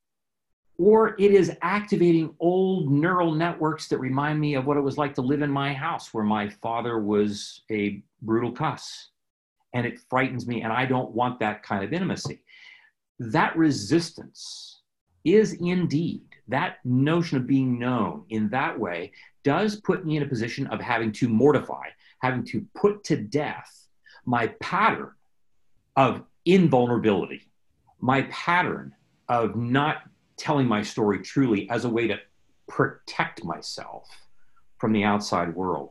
[0.79, 5.15] or it is activating old neural networks that remind me of what it was like
[5.15, 9.11] to live in my house where my father was a brutal cuss
[9.75, 12.43] and it frightens me and i don't want that kind of intimacy
[13.19, 14.82] that resistance
[15.25, 19.13] is indeed that notion of being known in that way
[19.45, 21.87] does put me in a position of having to mortify
[22.21, 23.87] having to put to death
[24.25, 25.13] my pattern
[25.97, 27.43] of invulnerability
[28.01, 28.93] my pattern
[29.29, 30.03] of not
[30.37, 32.19] telling my story truly as a way to
[32.69, 34.09] protect myself
[34.79, 35.91] from the outside world.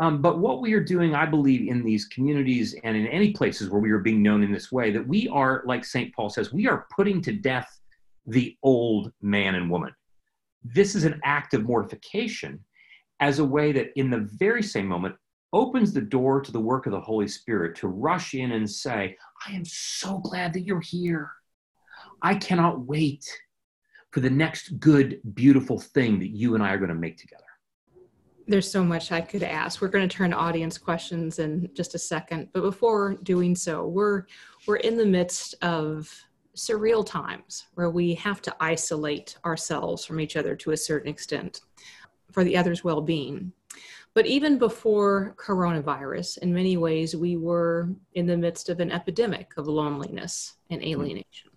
[0.00, 3.68] Um, but what we are doing, I believe, in these communities and in any places
[3.68, 6.14] where we are being known in this way, that we are, like St.
[6.14, 7.80] Paul says, we are putting to death
[8.28, 9.92] the old man and woman.
[10.62, 12.64] This is an act of mortification
[13.20, 15.16] as a way that, in the very same moment,
[15.52, 19.16] opens the door to the work of the Holy Spirit to rush in and say,
[19.46, 21.30] I am so glad that you're here.
[22.22, 23.24] I cannot wait
[24.10, 27.44] for the next good, beautiful thing that you and I are going to make together?
[28.46, 29.82] There's so much I could ask.
[29.82, 33.86] We're going to turn to audience questions in just a second, but before doing so,
[33.86, 34.24] we're
[34.66, 36.10] we're in the midst of
[36.58, 41.60] surreal times where we have to isolate ourselves from each other to a certain extent
[42.32, 43.52] for the other's well-being.
[44.14, 49.52] But even before coronavirus, in many ways, we were in the midst of an epidemic
[49.56, 51.50] of loneliness and alienation.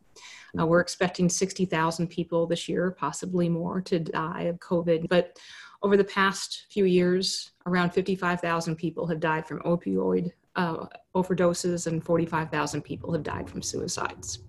[0.60, 5.08] Uh, we're expecting 60,000 people this year, possibly more, to die of COVID.
[5.08, 5.40] But
[5.82, 10.86] over the past few years, around 55,000 people have died from opioid uh,
[11.16, 14.40] overdoses, and 45,000 people have died from suicides.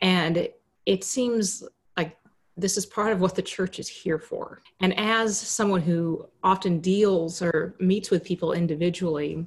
[0.00, 0.48] And
[0.86, 1.62] it, seems
[1.96, 2.16] like
[2.56, 4.62] this is part of what the church is here for.
[4.80, 9.46] And as someone who often deals or meets with people individually,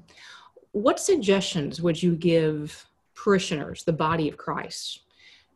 [0.71, 2.85] what suggestions would you give
[3.15, 5.01] parishioners, the body of Christ,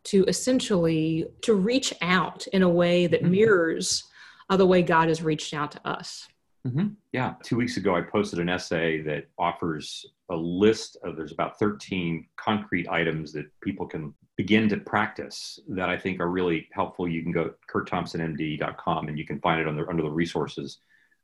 [0.06, 3.32] to essentially to reach out in a way that mm-hmm.
[3.32, 4.06] mirrors
[4.50, 6.28] uh, the way God has reached out to us.
[6.66, 6.88] Mm-hmm.
[7.12, 7.34] Yeah.
[7.44, 12.26] Two weeks ago, I posted an essay that offers a list of there's about 13
[12.38, 17.08] concrete items that people can begin to practice that I think are really helpful.
[17.08, 20.78] You can go to curtthompsonmd.com and you can find it under, under the resources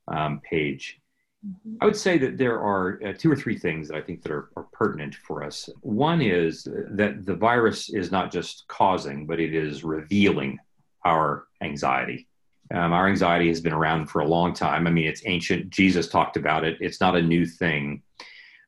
[0.07, 0.99] um, page.
[1.45, 1.75] Mm-hmm.
[1.81, 4.31] I would say that there are uh, two or three things that I think that
[4.31, 5.69] are, are, pertinent for us.
[5.81, 10.57] One is that the virus is not just causing, but it is revealing
[11.05, 12.27] our anxiety.
[12.73, 14.87] Um, our anxiety has been around for a long time.
[14.87, 15.69] I mean, it's ancient.
[15.69, 16.77] Jesus talked about it.
[16.79, 18.01] It's not a new thing.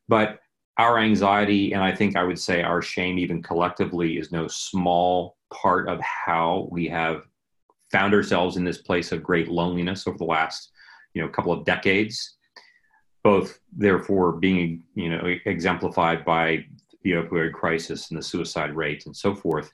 [0.07, 0.39] But
[0.77, 5.37] our anxiety, and I think I would say our shame, even collectively, is no small
[5.53, 7.23] part of how we have
[7.91, 10.71] found ourselves in this place of great loneliness over the last,
[11.13, 12.35] you know, couple of decades
[13.25, 16.63] both therefore being you know exemplified by
[17.01, 19.73] the opioid crisis and the suicide rate and so forth.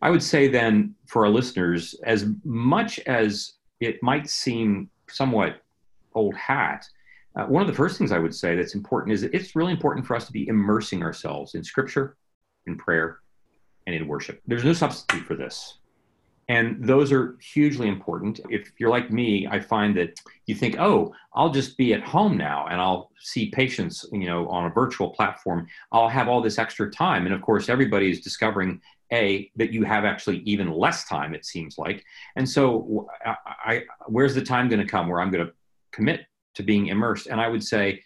[0.00, 5.60] I would say then for our listeners, as much as it might seem somewhat
[6.14, 6.86] old hat,
[7.36, 9.72] uh, one of the first things I would say that's important is that it's really
[9.72, 12.16] important for us to be immersing ourselves in scripture,
[12.66, 13.18] in prayer,
[13.86, 14.40] and in worship.
[14.46, 15.78] There's no substitute for this.
[16.48, 18.38] And those are hugely important.
[18.50, 22.36] If you're like me, I find that you think, oh, I'll just be at home
[22.36, 25.66] now and I'll see patients, you know, on a virtual platform.
[25.90, 27.24] I'll have all this extra time.
[27.24, 31.34] And of course, everybody is discovering a that you have actually even less time.
[31.34, 32.04] It seems like.
[32.36, 35.52] And so, I, I where's the time going to come where I'm going to
[35.92, 37.26] commit to being immersed?
[37.26, 38.02] And I would say,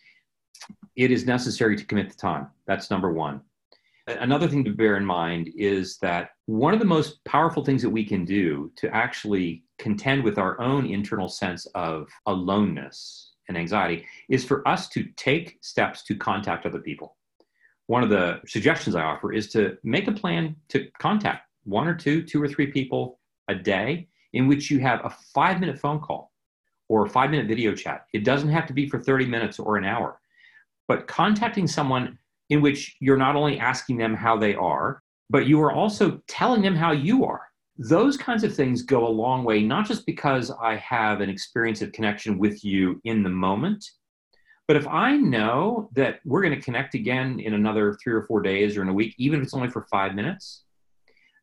[0.96, 2.48] it is necessary to commit the time.
[2.66, 3.40] That's number one.
[4.08, 7.90] Another thing to bear in mind is that one of the most powerful things that
[7.90, 14.06] we can do to actually contend with our own internal sense of aloneness and anxiety
[14.28, 17.16] is for us to take steps to contact other people.
[17.86, 21.94] One of the suggestions I offer is to make a plan to contact one or
[21.94, 26.00] two, two or three people a day in which you have a five minute phone
[26.00, 26.32] call
[26.88, 28.06] or a five minute video chat.
[28.12, 30.20] It doesn't have to be for 30 minutes or an hour,
[30.86, 32.18] but contacting someone
[32.50, 36.62] in which you're not only asking them how they are, but you are also telling
[36.62, 37.42] them how you are.
[37.76, 41.82] Those kinds of things go a long way, not just because I have an experience
[41.82, 43.84] of connection with you in the moment,
[44.68, 48.42] but if I know that we're going to connect again in another three or four
[48.42, 50.64] days or in a week, even if it's only for five minutes,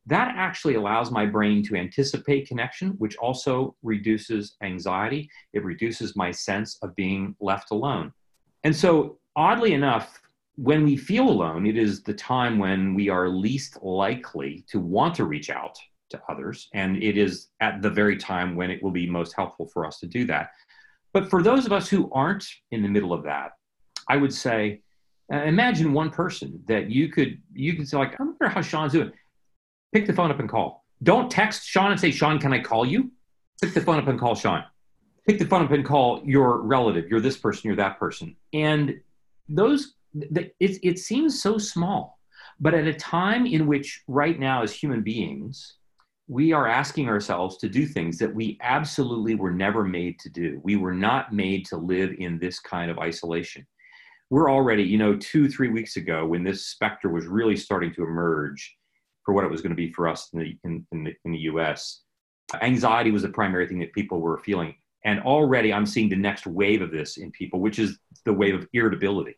[0.08, 5.30] that actually allows my brain to anticipate connection, which also reduces anxiety.
[5.54, 8.14] It reduces my sense of being left alone.
[8.64, 10.22] And so, oddly enough,
[10.58, 15.16] when we feel alone, it is the time when we are least likely to want
[15.16, 15.78] to reach out
[16.10, 16.70] to others.
[16.74, 20.00] And it is at the very time when it will be most helpful for us
[20.00, 20.52] to do that.
[21.14, 23.52] But for those of us who aren't in the middle of that,
[24.08, 24.82] I would say,
[25.34, 28.92] uh, imagine one person that you could you could say like, I wonder how Sean's
[28.92, 29.12] doing.
[29.94, 30.86] Pick the phone up and call.
[31.04, 33.12] Don't text Sean and say, Sean, can I call you?
[33.62, 34.64] Pick the phone up and call Sean.
[35.28, 37.08] Pick the phone up and call your relative.
[37.10, 37.68] You're this person.
[37.68, 38.36] You're that person.
[38.54, 39.00] And
[39.50, 39.96] those
[40.32, 42.20] it, it seems so small,
[42.60, 45.76] but at a time in which right now as human beings,
[46.28, 50.60] we are asking ourselves to do things that we absolutely were never made to do.
[50.64, 53.66] We were not made to live in this kind of isolation.
[54.32, 58.04] We're already, you know, two, three weeks ago when this specter was really starting to
[58.04, 58.76] emerge
[59.26, 61.32] for what it was going to be for us in the, in, in the, in
[61.32, 62.02] the US,
[62.62, 64.76] anxiety was the primary thing that people were feeling.
[65.04, 68.56] And already I'm seeing the next wave of this in people, which is the wave
[68.56, 69.36] of irritability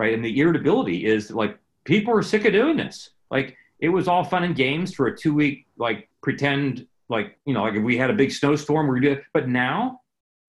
[0.00, 0.14] right?
[0.14, 3.10] And the irritability is like people are sick of doing this.
[3.30, 7.52] Like it was all fun and games for a two week like pretend like you
[7.52, 9.22] know like if we had a big snowstorm we do it.
[9.34, 10.00] but now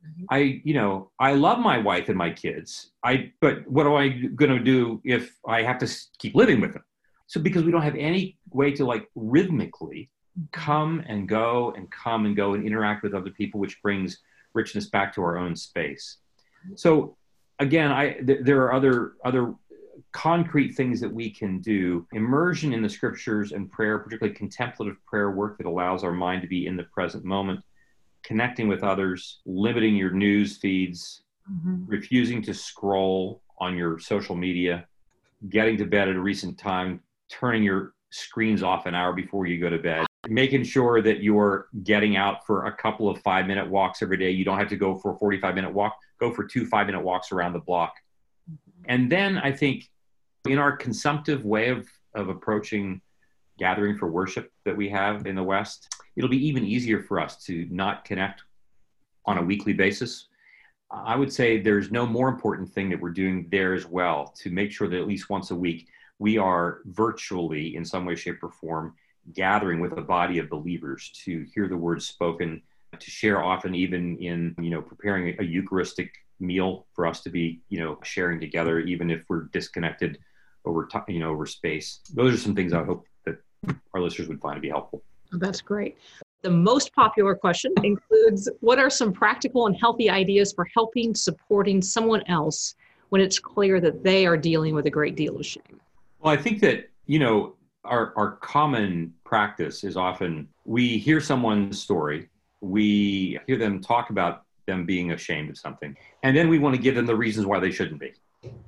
[0.06, 0.24] mm-hmm.
[0.30, 2.92] I you know I love my wife and my kids.
[3.04, 6.74] I but what am I going to do if I have to keep living with
[6.74, 6.84] them?
[7.32, 10.48] So because we don't have any way to like rhythmically mm-hmm.
[10.52, 14.20] come and go and come and go and interact with other people, which brings
[14.54, 16.18] richness back to our own space.
[16.76, 17.16] So
[17.60, 19.56] again, I th- there are other other
[20.12, 22.06] concrete things that we can do.
[22.12, 26.50] Immersion in the scriptures and prayer, particularly contemplative prayer work that allows our mind to
[26.50, 27.62] be in the present moment,
[28.24, 31.86] connecting with others, limiting your news feeds, mm-hmm.
[31.88, 34.86] refusing to scroll on your social media,
[35.48, 37.00] getting to bed at a recent time,
[37.32, 41.68] turning your screens off an hour before you go to bed making sure that you're
[41.84, 44.30] getting out for a couple of five minute walks every day.
[44.30, 47.02] You don't have to go for a 45 minute walk, go for two five minute
[47.02, 47.94] walks around the block.
[48.50, 48.84] Mm-hmm.
[48.88, 49.90] And then I think
[50.48, 53.02] in our consumptive way of, of approaching
[53.58, 57.44] gathering for worship that we have in the West, it'll be even easier for us
[57.46, 58.44] to not connect
[59.26, 60.28] on a weekly basis.
[60.92, 64.50] I would say there's no more important thing that we're doing there as well to
[64.50, 65.88] make sure that at least once a week
[66.22, 68.94] we are virtually, in some way, shape, or form,
[69.34, 72.62] gathering with a body of believers to hear the words spoken,
[73.00, 77.62] to share often even in, you know, preparing a Eucharistic meal for us to be,
[77.70, 80.20] you know, sharing together, even if we're disconnected
[80.64, 82.02] over, time, you know, over space.
[82.14, 83.38] Those are some things I hope that
[83.96, 85.02] our listeners would find to be helpful.
[85.34, 85.98] Oh, that's great.
[86.44, 91.82] The most popular question includes What are some practical and healthy ideas for helping, supporting
[91.82, 92.76] someone else
[93.10, 95.82] when it's clear that they are dealing with a great deal of shame?
[96.22, 101.82] Well, I think that, you know, our, our common practice is often we hear someone's
[101.82, 102.30] story,
[102.62, 106.82] we hear them talk about them being ashamed of something, and then we want to
[106.82, 108.14] give them the reasons why they shouldn't be.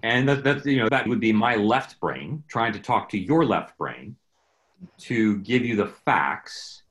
[0.01, 3.19] And that, that you know that would be my left brain trying to talk to
[3.19, 4.15] your left brain
[4.99, 6.81] to give you the facts.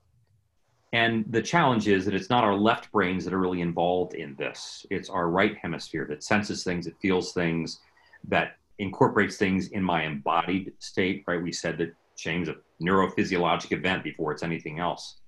[0.92, 4.36] And the challenge is that it's not our left brains that are really involved in
[4.36, 4.84] this.
[4.90, 7.80] It's our right hemisphere that senses things, that feels things,
[8.28, 11.42] that incorporates things in my embodied state, right?
[11.42, 15.18] We said that shame is a neurophysiologic event before it's anything else.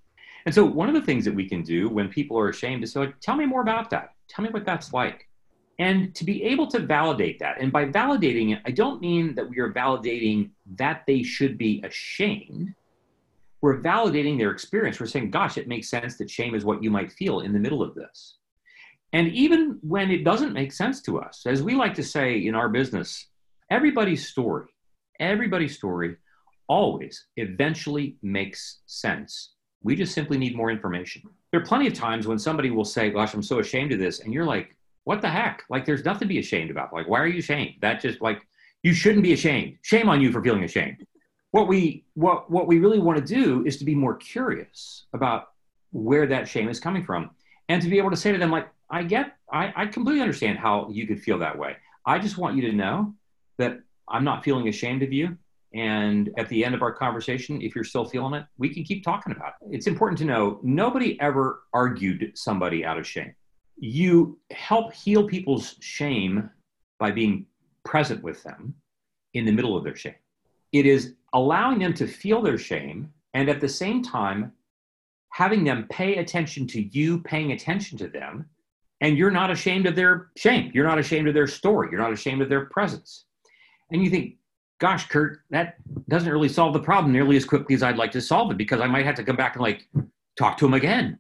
[0.47, 2.93] And so, one of the things that we can do when people are ashamed is
[2.93, 4.11] say, tell me more about that.
[4.29, 5.29] Tell me what that's like.
[5.79, 9.49] And to be able to validate that, and by validating it, I don't mean that
[9.49, 12.75] we are validating that they should be ashamed.
[13.61, 15.01] We're validating their experience.
[15.01, 17.59] We're saying, gosh, it makes sense that shame is what you might feel in the
[17.59, 18.37] middle of this.
[19.15, 22.55] And even when it doesn't make sense to us, as we like to say in
[22.55, 23.29] our business,
[23.75, 24.67] everybody's story,
[25.21, 26.17] everybody's story
[26.69, 29.55] always eventually makes sense.
[29.83, 31.23] We just simply need more information.
[31.51, 34.21] There are plenty of times when somebody will say, Gosh, I'm so ashamed of this.
[34.21, 35.63] And you're like, What the heck?
[35.69, 36.93] Like, there's nothing to be ashamed about.
[36.93, 37.75] Like, why are you ashamed?
[37.81, 38.41] That just like,
[38.83, 39.79] you shouldn't be ashamed.
[39.83, 41.07] Shame on you for feeling ashamed.
[41.51, 45.51] What we what what we really want to do is to be more curious about
[45.91, 47.31] where that shame is coming from
[47.69, 50.59] and to be able to say to them like i get I, I completely understand
[50.59, 53.15] how you could feel that way i just want you to know
[53.59, 55.37] that i'm not feeling ashamed of you
[55.75, 59.03] and at the end of our conversation, if you're still feeling it, we can keep
[59.03, 59.75] talking about it.
[59.75, 63.35] It's important to know nobody ever argued somebody out of shame.
[63.77, 66.49] You help heal people's shame
[67.01, 67.47] by being
[67.85, 68.73] present with them
[69.35, 70.15] in the middle of their shame.
[70.71, 74.53] It is allowing them to feel their shame and at the same time
[75.31, 78.49] having them pay attention to you paying attention to them
[79.01, 82.13] and you're not ashamed of their shame you're not ashamed of their story you're not
[82.13, 83.25] ashamed of their presence
[83.95, 84.37] and you think
[84.85, 85.77] gosh, Curt, that
[86.09, 88.81] doesn't really solve the problem nearly as quickly as I'd like to solve it because
[88.81, 89.89] I might have to come back and like
[90.37, 91.19] talk to him again.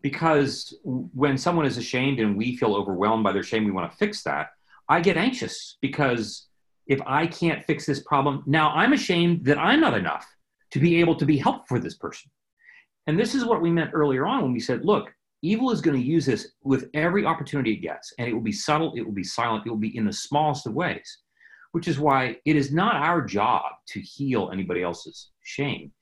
[0.00, 3.96] Because when someone is ashamed and we feel overwhelmed by their shame, we want to
[3.98, 4.48] fix that.
[4.88, 6.48] I get anxious because
[6.86, 10.26] if I can't fix this problem, now I'm ashamed that I'm not enough
[10.72, 12.30] to be able to be helpful for this person.
[13.06, 15.12] And this is what we meant earlier on when we said, look,
[15.42, 18.52] evil is going to use this with every opportunity it gets, and it will be
[18.52, 21.21] subtle, it will be silent, it will be in the smallest of ways
[21.72, 25.92] which is why it is not our job to heal anybody else's shame.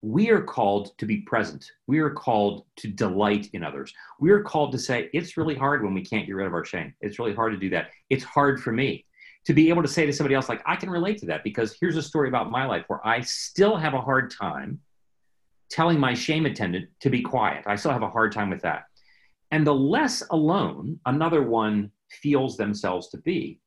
[0.00, 1.70] We are called to be present.
[1.86, 3.92] We are called to delight in others.
[4.18, 6.64] We are called to say, it's really hard when we can't get rid of our
[6.64, 6.92] shame.
[7.00, 7.90] It's really hard to do that.
[8.10, 9.06] It's hard for me
[9.44, 11.76] to be able to say to somebody else, like, I can relate to that because
[11.80, 14.80] here's a story about my life where I still have a hard time
[15.70, 17.64] telling my shame attendant to be quiet.
[17.66, 18.84] I still have a hard time with that.
[19.50, 23.60] And the less alone another one feels themselves to be,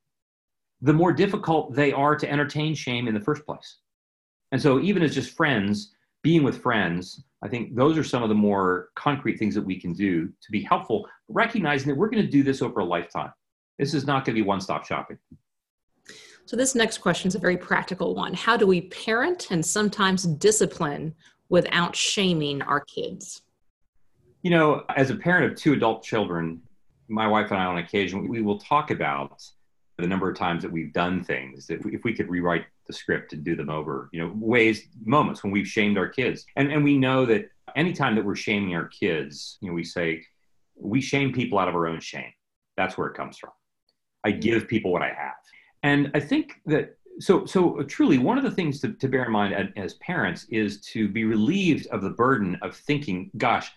[0.85, 3.77] the more difficult they are to entertain shame in the first place.
[4.51, 8.29] And so, even as just friends, being with friends, I think those are some of
[8.29, 12.23] the more concrete things that we can do to be helpful, recognizing that we're going
[12.23, 13.31] to do this over a lifetime.
[13.79, 15.17] This is not going to be one stop shopping.
[16.45, 18.35] So, this next question is a very practical one.
[18.35, 21.15] How do we parent and sometimes discipline
[21.49, 23.41] without shaming our kids?
[24.43, 26.61] You know, as a parent of two adult children,
[27.07, 29.41] my wife and I, on occasion, we will talk about
[29.97, 33.33] the number of times that we've done things that if we could rewrite the script
[33.33, 36.45] and do them over, you know, ways, moments when we've shamed our kids.
[36.55, 40.23] And, and we know that anytime that we're shaming our kids, you know, we say,
[40.75, 42.31] we shame people out of our own shame.
[42.75, 43.51] That's where it comes from.
[44.25, 45.35] I give people what I have.
[45.83, 49.31] And I think that so so truly one of the things to, to bear in
[49.31, 53.71] mind as parents is to be relieved of the burden of thinking, gosh,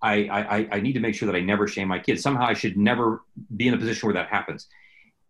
[0.00, 2.22] I, I, I need to make sure that I never shame my kids.
[2.22, 3.22] Somehow I should never
[3.56, 4.68] be in a position where that happens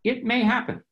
[0.04, 0.82] it may happen.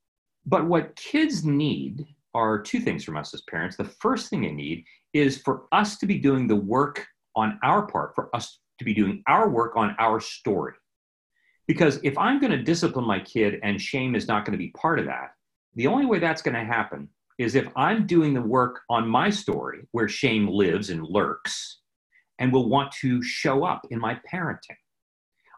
[0.47, 3.77] But what kids need are two things from us as parents.
[3.77, 7.07] The first thing they need is for us to be doing the work
[7.37, 10.73] on our part, for us to be doing our work on our story.
[11.69, 14.71] Because if I'm going to discipline my kid and shame is not going to be
[14.71, 15.35] part of that,
[15.75, 17.09] the only way that's going to happen
[17.39, 21.81] is if I'm doing the work on my story where shame lives and lurks
[22.39, 24.77] and will want to show up in my parenting.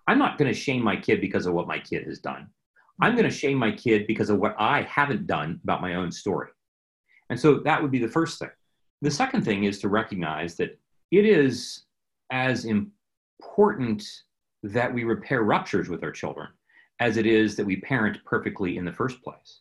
[0.06, 2.48] I'm not going to shame my kid because of what my kid has done.
[3.00, 6.12] I'm going to shame my kid because of what I haven't done about my own
[6.12, 6.50] story.
[7.30, 8.50] And so that would be the first thing.
[9.02, 10.78] The second thing is to recognize that
[11.10, 11.84] it is
[12.30, 14.04] as important
[14.62, 16.48] that we repair ruptures with our children
[17.00, 19.60] as it is that we parent perfectly in the first place.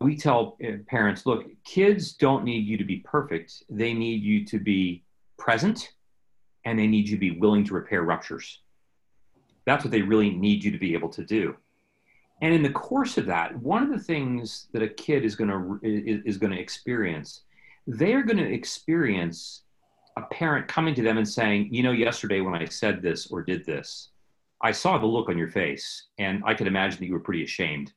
[0.00, 3.62] We tell uh, parents, look, kids don't need you to be perfect.
[3.68, 5.04] They need you to be
[5.38, 5.92] present
[6.64, 8.62] and they need you to be willing to repair ruptures.
[9.66, 11.56] That's what they really need you to be able to do.
[12.42, 15.50] And in the course of that, one of the things that a kid is going
[15.50, 17.42] to is, going to experience,
[17.86, 19.62] they are going to experience
[20.16, 23.42] a parent coming to them and saying, "You know, yesterday when I said this or
[23.42, 24.10] did this,
[24.62, 27.44] I saw the look on your face, and I could imagine that you were pretty
[27.44, 27.92] ashamed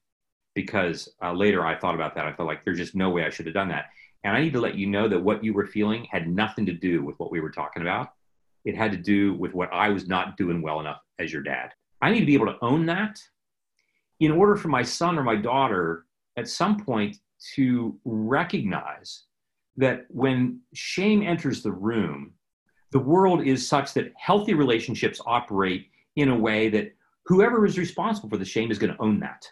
[0.55, 2.25] because uh, later I thought about that.
[2.25, 3.89] I felt like there's just no way I should have done that.
[4.23, 6.73] And I need to let you know that what you were feeling had nothing to
[6.73, 8.13] do with what we were talking about.
[8.63, 11.71] It had to do with what I was not doing well enough as your dad.
[12.01, 13.19] I need to be able to own that
[14.25, 16.05] in order for my son or my daughter
[16.37, 17.17] at some point
[17.55, 19.23] to recognize
[19.75, 22.31] that when shame enters the room,
[22.91, 26.93] the world is such that healthy relationships operate in a way that
[27.25, 29.45] whoever is responsible for the shame is going to own that.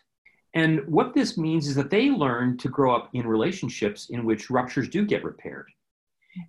[0.53, 4.49] And what this means is that they learn to grow up in relationships in which
[4.49, 5.67] ruptures do get repaired.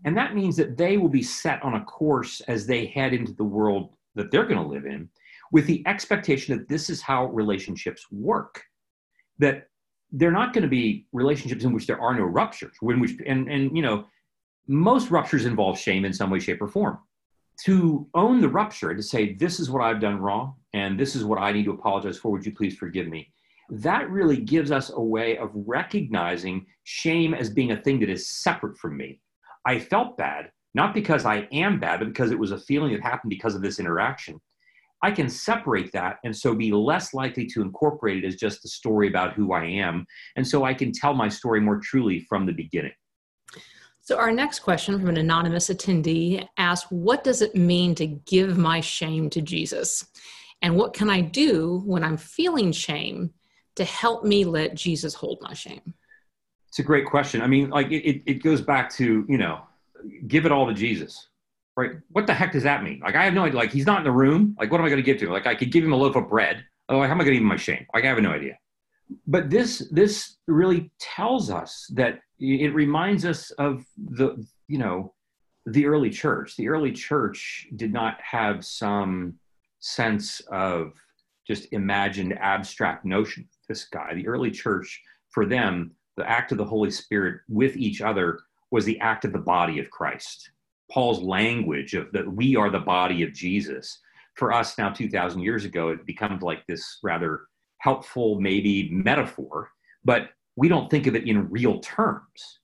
[0.05, 3.33] And that means that they will be set on a course as they head into
[3.33, 5.09] the world that they're going to live in
[5.53, 8.63] with the expectation that this is how relationships work.
[9.39, 9.69] That
[10.11, 13.49] they're not going to be relationships in which there are no ruptures, when which and
[13.49, 14.05] and you know,
[14.67, 16.99] most ruptures involve shame in some way, shape, or form.
[17.65, 21.25] To own the rupture, to say, this is what I've done wrong, and this is
[21.25, 23.33] what I need to apologize for, would you please forgive me?
[23.73, 28.29] that really gives us a way of recognizing shame as being a thing that is
[28.29, 29.19] separate from me.
[29.67, 33.01] I felt bad, not because I am bad, but because it was a feeling that
[33.01, 34.39] happened because of this interaction.
[35.03, 38.69] I can separate that and so be less likely to incorporate it as just the
[38.69, 40.07] story about who I am.
[40.37, 42.93] And so I can tell my story more truly from the beginning.
[44.05, 48.59] So, our next question from an anonymous attendee asks What does it mean to give
[48.59, 50.05] my shame to Jesus?
[50.61, 53.33] And what can I do when I'm feeling shame
[53.77, 55.95] to help me let Jesus hold my shame?
[56.69, 57.43] It's a great question.
[57.43, 59.61] I mean, like it, it goes back to, you know,
[60.27, 61.29] give it all to Jesus,
[61.77, 61.93] right?
[62.11, 63.01] What the heck does that mean?
[63.03, 63.59] Like, I have no idea.
[63.59, 64.57] Like, he's not in the room.
[64.59, 65.33] Like, what am I going to give to him?
[65.33, 66.64] Like, I could give him a loaf of bread.
[66.89, 67.87] Oh, how am I going to give him my shame?
[67.95, 68.59] Like, I have no idea.
[69.27, 75.14] But this, this really tells us that it reminds us of the, you know,
[75.66, 76.57] the early church.
[76.57, 79.39] The early church did not have some
[79.81, 80.93] sense of
[81.47, 84.14] just imagined abstract notion this guy.
[84.14, 85.01] The early church,
[85.31, 89.33] for them, the act of the Holy Spirit with each other was the act of
[89.33, 90.52] the body of Christ.
[90.93, 93.99] Paul's language of that we are the body of Jesus.
[94.34, 97.47] For us now, 2,000 years ago, it becomes like this rather
[97.78, 99.70] helpful, maybe metaphor,
[100.05, 102.61] but we don't think of it in real terms.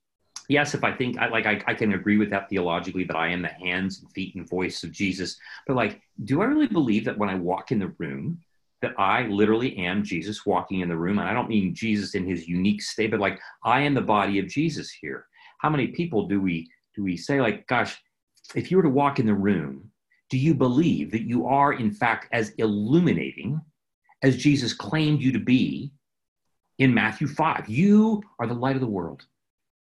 [0.49, 3.29] Yes, if I think I like, I, I can agree with that theologically that I
[3.29, 5.37] am the hands and feet and voice of Jesus.
[5.67, 8.41] But like, do I really believe that when I walk in the room,
[8.81, 11.19] that I literally am Jesus walking in the room.
[11.19, 14.39] And I don't mean Jesus in his unique state, but like I am the body
[14.39, 15.27] of Jesus here.
[15.59, 18.01] How many people do we do we say like, gosh,
[18.55, 19.91] if you were to walk in the room,
[20.31, 23.61] do you believe that you are in fact as illuminating
[24.23, 25.93] as Jesus claimed you to be
[26.79, 27.69] in Matthew 5?
[27.69, 29.25] You are the light of the world.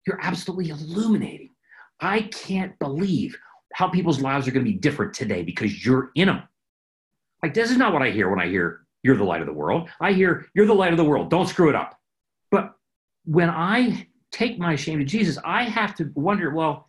[0.05, 1.51] You're absolutely illuminating.
[1.99, 3.37] I can't believe
[3.73, 6.43] how people's lives are going to be different today because you're in them.
[7.43, 9.53] Like, this is not what I hear when I hear you're the light of the
[9.53, 9.89] world.
[9.99, 11.29] I hear you're the light of the world.
[11.29, 11.99] Don't screw it up.
[12.51, 12.73] But
[13.25, 16.87] when I take my shame to Jesus, I have to wonder, well,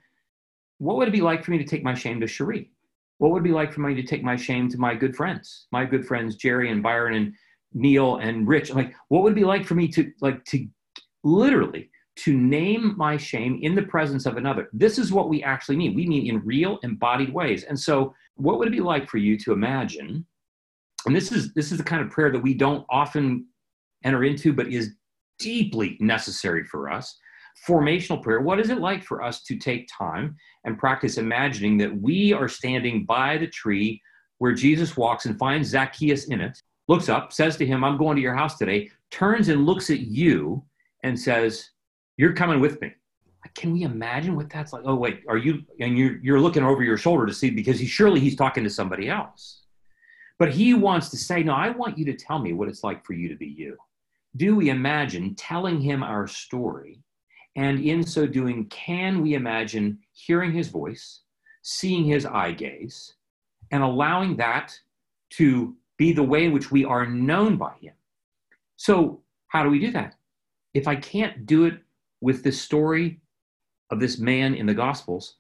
[0.79, 2.71] what would it be like for me to take my shame to Cherie?
[3.19, 5.67] What would it be like for me to take my shame to my good friends,
[5.73, 7.35] my good friends Jerry and Byron and
[7.73, 8.73] Neil and Rich?
[8.73, 10.67] Like, what would it be like for me to like to
[11.25, 14.69] literally to name my shame in the presence of another?
[14.73, 15.95] This is what we actually mean.
[15.95, 17.65] We mean in real embodied ways.
[17.65, 20.25] And so, what would it be like for you to imagine
[21.07, 23.47] and this is this is the kind of prayer that we don't often
[24.05, 24.95] enter into but is
[25.39, 27.17] deeply necessary for us
[27.67, 32.01] formational prayer what is it like for us to take time and practice imagining that
[32.01, 34.01] we are standing by the tree
[34.39, 38.17] where jesus walks and finds zacchaeus in it looks up says to him i'm going
[38.17, 40.63] to your house today turns and looks at you
[41.03, 41.71] and says
[42.17, 42.93] you're coming with me
[43.55, 46.83] can we imagine what that's like oh wait are you and you're you're looking over
[46.83, 49.59] your shoulder to see because he surely he's talking to somebody else
[50.39, 53.05] but he wants to say, No, I want you to tell me what it's like
[53.05, 53.77] for you to be you.
[54.37, 57.01] Do we imagine telling him our story?
[57.59, 61.23] And in so doing, can we imagine hearing his voice,
[61.63, 63.15] seeing his eye gaze,
[63.73, 64.79] and allowing that
[65.31, 67.95] to be the way in which we are known by him?
[68.77, 70.15] So, how do we do that?
[70.73, 71.83] If I can't do it
[72.21, 73.21] with the story
[73.91, 75.35] of this man in the Gospels,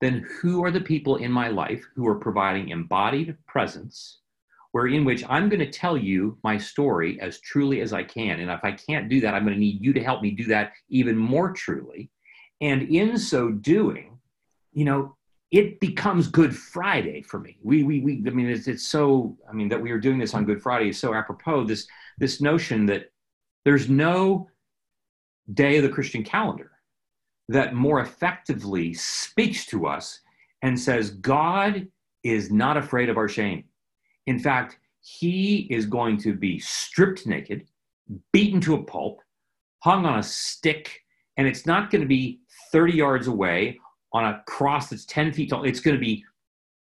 [0.00, 4.18] then who are the people in my life who are providing embodied presence
[4.76, 8.40] where in which I'm going to tell you my story as truly as I can.
[8.40, 10.44] And if I can't do that, I'm going to need you to help me do
[10.48, 12.10] that even more truly.
[12.60, 14.18] And in so doing,
[14.74, 15.16] you know,
[15.50, 17.56] it becomes Good Friday for me.
[17.62, 20.34] We, we, we I mean, it's, it's so, I mean, that we are doing this
[20.34, 21.64] on Good Friday is so apropos.
[21.64, 23.10] This, this notion that
[23.64, 24.50] there's no
[25.54, 26.72] day of the Christian calendar
[27.48, 30.20] that more effectively speaks to us
[30.60, 31.88] and says, God
[32.22, 33.64] is not afraid of our shame.
[34.26, 37.66] In fact, he is going to be stripped naked,
[38.32, 39.20] beaten to a pulp,
[39.80, 41.00] hung on a stick,
[41.36, 42.40] and it's not going to be
[42.72, 43.78] 30 yards away
[44.12, 45.64] on a cross that's 10 feet tall.
[45.64, 46.24] It's going to be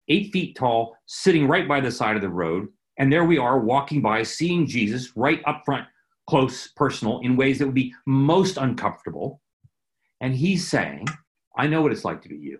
[0.08, 2.68] eight feet tall, sitting right by the side of the road.
[2.98, 5.86] And there we are walking by, seeing Jesus right up front,
[6.28, 9.40] close, personal, in ways that would be most uncomfortable.
[10.20, 11.06] And he's saying,
[11.56, 12.58] I know what it's like to be you,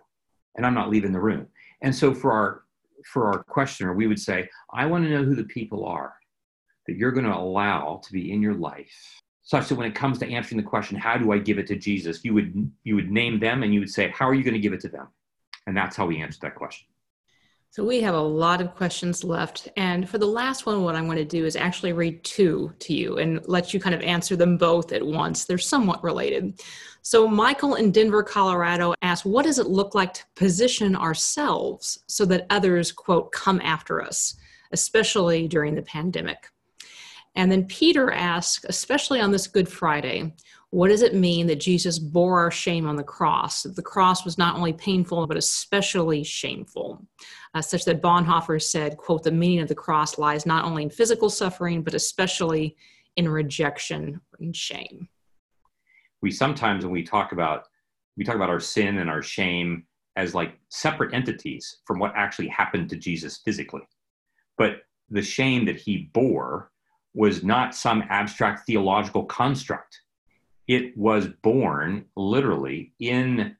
[0.55, 1.47] and I'm not leaving the room.
[1.81, 2.63] And so for our
[3.05, 6.13] for our questioner, we would say, I want to know who the people are
[6.87, 9.21] that you're going to allow to be in your life.
[9.43, 11.75] Such that when it comes to answering the question how do i give it to
[11.75, 12.23] jesus?
[12.23, 14.59] you would you would name them and you would say how are you going to
[14.59, 15.07] give it to them?
[15.67, 16.87] And that's how we answer that question
[17.71, 19.69] so we have a lot of questions left.
[19.77, 22.93] And for the last one what i'm going to do is actually read two to
[22.93, 25.45] you and let you kind of answer them both at once.
[25.45, 26.59] They're somewhat related.
[27.01, 32.25] So michael in denver colorado asked what does it look like to position ourselves so
[32.25, 34.35] that others quote come after us
[34.73, 36.49] especially during the pandemic?
[37.35, 40.33] And then Peter asks, especially on this Good Friday,
[40.71, 43.63] what does it mean that Jesus bore our shame on the cross?
[43.63, 47.05] That the cross was not only painful, but especially shameful,
[47.53, 50.89] uh, such that Bonhoeffer said, quote, the meaning of the cross lies not only in
[50.89, 52.77] physical suffering, but especially
[53.17, 55.09] in rejection and shame.
[56.21, 57.67] We sometimes, when we talk about,
[58.15, 62.47] we talk about our sin and our shame as like separate entities from what actually
[62.47, 63.87] happened to Jesus physically.
[64.57, 66.71] But the shame that he bore
[67.13, 69.99] was not some abstract theological construct.
[70.67, 73.55] It was borne literally in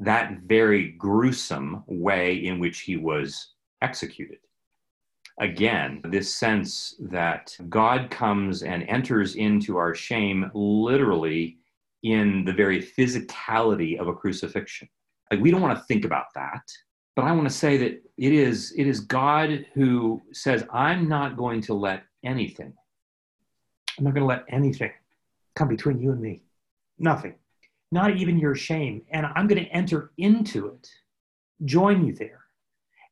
[0.00, 4.38] that very gruesome way in which he was executed.
[5.40, 11.58] Again, this sense that God comes and enters into our shame literally
[12.02, 14.88] in the very physicality of a crucifixion.
[15.30, 16.62] Like we don't want to think about that,
[17.14, 21.36] but I want to say that it is it is God who says, "I'm not
[21.36, 22.72] going to let anything
[23.98, 24.92] I'm not going to let anything
[25.58, 26.42] come between you and me.
[26.98, 27.34] Nothing.
[27.90, 29.02] Not even your shame.
[29.10, 30.88] And I'm going to enter into it,
[31.64, 32.40] join you there,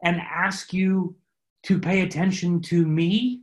[0.02, 1.16] and ask you
[1.64, 3.42] to pay attention to me,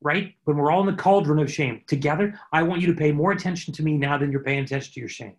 [0.00, 0.34] right?
[0.44, 3.32] When we're all in the cauldron of shame together, I want you to pay more
[3.32, 5.36] attention to me now than you're paying attention to your shame.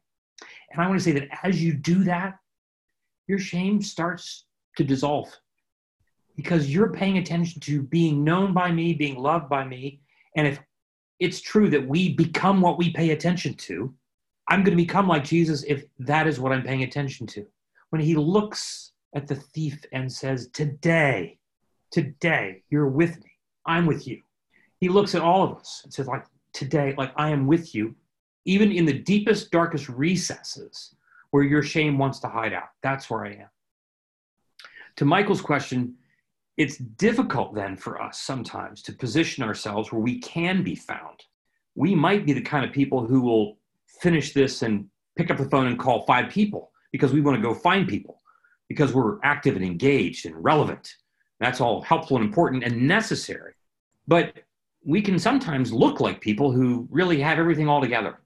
[0.71, 2.39] And I want to say that as you do that,
[3.27, 4.45] your shame starts
[4.77, 5.31] to dissolve
[6.35, 10.01] because you're paying attention to being known by me, being loved by me.
[10.35, 10.59] And if
[11.23, 13.93] it's true that we become what we pay attention to.
[14.49, 17.45] I'm going to become like Jesus if that is what I'm paying attention to.
[17.91, 21.37] When he looks at the thief and says, Today,
[21.91, 23.31] today, you're with me.
[23.65, 24.21] I'm with you.
[24.81, 27.95] He looks at all of us and says, like, today, like I am with you,
[28.43, 30.93] even in the deepest, darkest recesses
[31.31, 32.67] where your shame wants to hide out.
[32.81, 33.49] That's where I am.
[34.97, 35.95] To Michael's question,
[36.57, 41.23] it's difficult then for us sometimes to position ourselves where we can be found.
[41.75, 43.57] We might be the kind of people who will
[44.01, 47.41] finish this and pick up the phone and call five people because we want to
[47.41, 48.19] go find people
[48.69, 50.95] because we're active and engaged and relevant.
[51.39, 53.53] That's all helpful and important and necessary.
[54.07, 54.33] But
[54.85, 58.19] we can sometimes look like people who really have everything all together.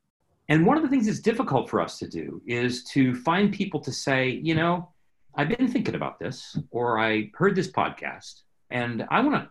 [0.49, 3.80] And one of the things that's difficult for us to do is to find people
[3.82, 4.89] to say, you know,
[5.38, 9.50] I've been thinking about this, or I heard this podcast, and I want to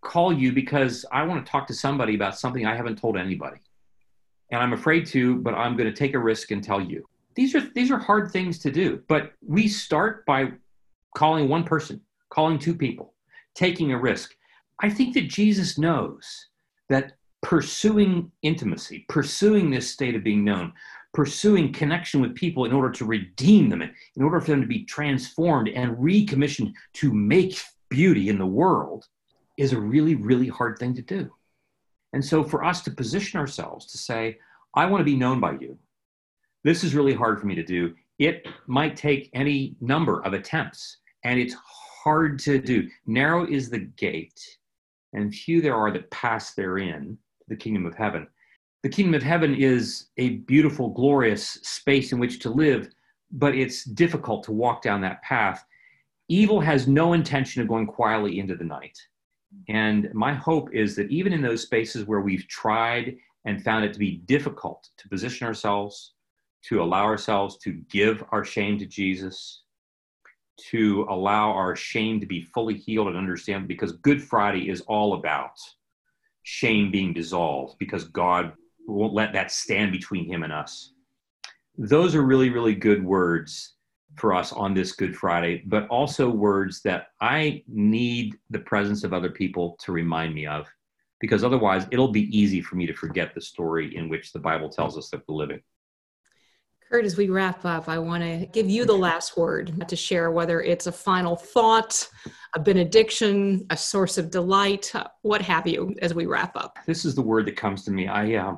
[0.00, 3.58] call you because I want to talk to somebody about something I haven't told anybody.
[4.50, 7.06] And I'm afraid to, but I'm going to take a risk and tell you.
[7.34, 10.52] These are these are hard things to do, but we start by
[11.14, 13.12] calling one person, calling two people,
[13.54, 14.34] taking a risk.
[14.80, 16.46] I think that Jesus knows
[16.88, 17.12] that
[17.42, 20.72] pursuing intimacy, pursuing this state of being known,
[21.16, 24.84] pursuing connection with people in order to redeem them, in order for them to be
[24.84, 27.58] transformed and recommissioned to make
[27.88, 29.06] beauty in the world,
[29.56, 31.32] is a really, really hard thing to do.
[32.12, 34.36] And so, for us to position ourselves to say,
[34.74, 35.78] I want to be known by you,
[36.64, 37.94] this is really hard for me to do.
[38.18, 42.90] It might take any number of attempts, and it's hard to do.
[43.06, 44.38] Narrow is the gate,
[45.14, 48.26] and few there are that pass therein to the kingdom of heaven
[48.82, 52.88] the kingdom of heaven is a beautiful, glorious space in which to live,
[53.32, 55.64] but it's difficult to walk down that path.
[56.28, 58.98] Evil has no intention of going quietly into the night.
[59.68, 63.92] And my hope is that even in those spaces where we've tried and found it
[63.92, 66.12] to be difficult to position ourselves,
[66.62, 69.62] to allow ourselves to give our shame to Jesus,
[70.70, 75.14] to allow our shame to be fully healed and understand because Good Friday is all
[75.14, 75.58] about
[76.42, 78.52] shame being dissolved because God
[78.86, 80.92] won't let that stand between him and us.
[81.78, 83.74] Those are really, really good words
[84.16, 89.12] for us on this Good Friday, but also words that I need the presence of
[89.12, 90.66] other people to remind me of
[91.20, 94.68] because otherwise it'll be easy for me to forget the story in which the Bible
[94.68, 95.60] tells us that we're living.
[96.88, 100.30] Curt, as we wrap up, I want to give you the last word to share
[100.30, 102.08] whether it's a final thought,
[102.54, 106.78] a benediction, a source of delight, what have you, as we wrap up.
[106.86, 108.06] This is the word that comes to me.
[108.06, 108.56] I, uh,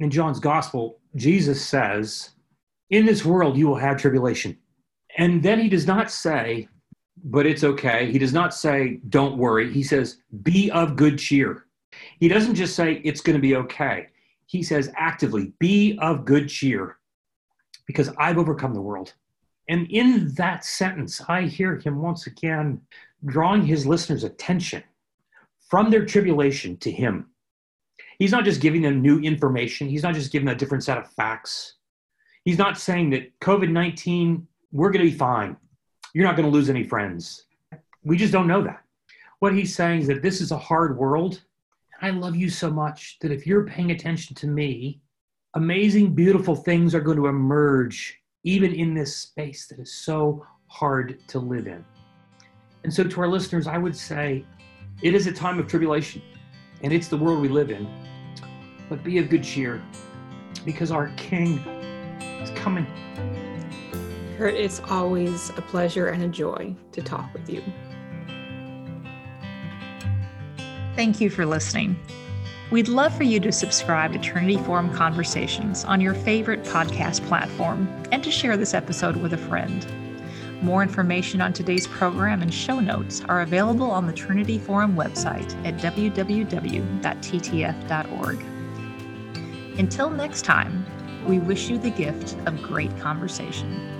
[0.00, 2.30] in John's gospel, Jesus says,
[2.90, 4.58] In this world you will have tribulation.
[5.16, 6.68] And then he does not say,
[7.24, 8.10] but it's okay.
[8.10, 9.72] He does not say, don't worry.
[9.72, 11.66] He says, be of good cheer.
[12.18, 14.06] He doesn't just say, it's going to be okay.
[14.46, 16.96] He says actively, be of good cheer
[17.86, 19.14] because I've overcome the world.
[19.68, 22.80] And in that sentence, I hear him once again
[23.26, 24.82] drawing his listeners' attention
[25.68, 27.29] from their tribulation to him.
[28.20, 30.98] He's not just giving them new information, he's not just giving them a different set
[30.98, 31.76] of facts.
[32.44, 35.56] He's not saying that COVID 19, we're going to be fine.
[36.12, 37.46] You're not going to lose any friends.
[38.04, 38.82] We just don't know that.
[39.38, 41.40] What he's saying is that this is a hard world.
[42.02, 45.00] I love you so much that if you're paying attention to me,
[45.54, 51.26] amazing, beautiful things are going to emerge even in this space that is so hard
[51.28, 51.82] to live in.
[52.84, 54.44] And so, to our listeners, I would say
[55.02, 56.20] it is a time of tribulation,
[56.82, 57.88] and it's the world we live in.
[58.90, 59.80] But be of good cheer
[60.66, 61.58] because our King
[62.42, 62.86] is coming.
[64.36, 67.62] Curt, it's always a pleasure and a joy to talk with you.
[70.96, 71.96] Thank you for listening.
[72.70, 77.88] We'd love for you to subscribe to Trinity Forum Conversations on your favorite podcast platform
[78.12, 79.86] and to share this episode with a friend.
[80.62, 85.54] More information on today's program and show notes are available on the Trinity Forum website
[85.64, 86.50] at www.ttf.org.
[89.80, 90.84] Until next time,
[91.26, 93.99] we wish you the gift of great conversation.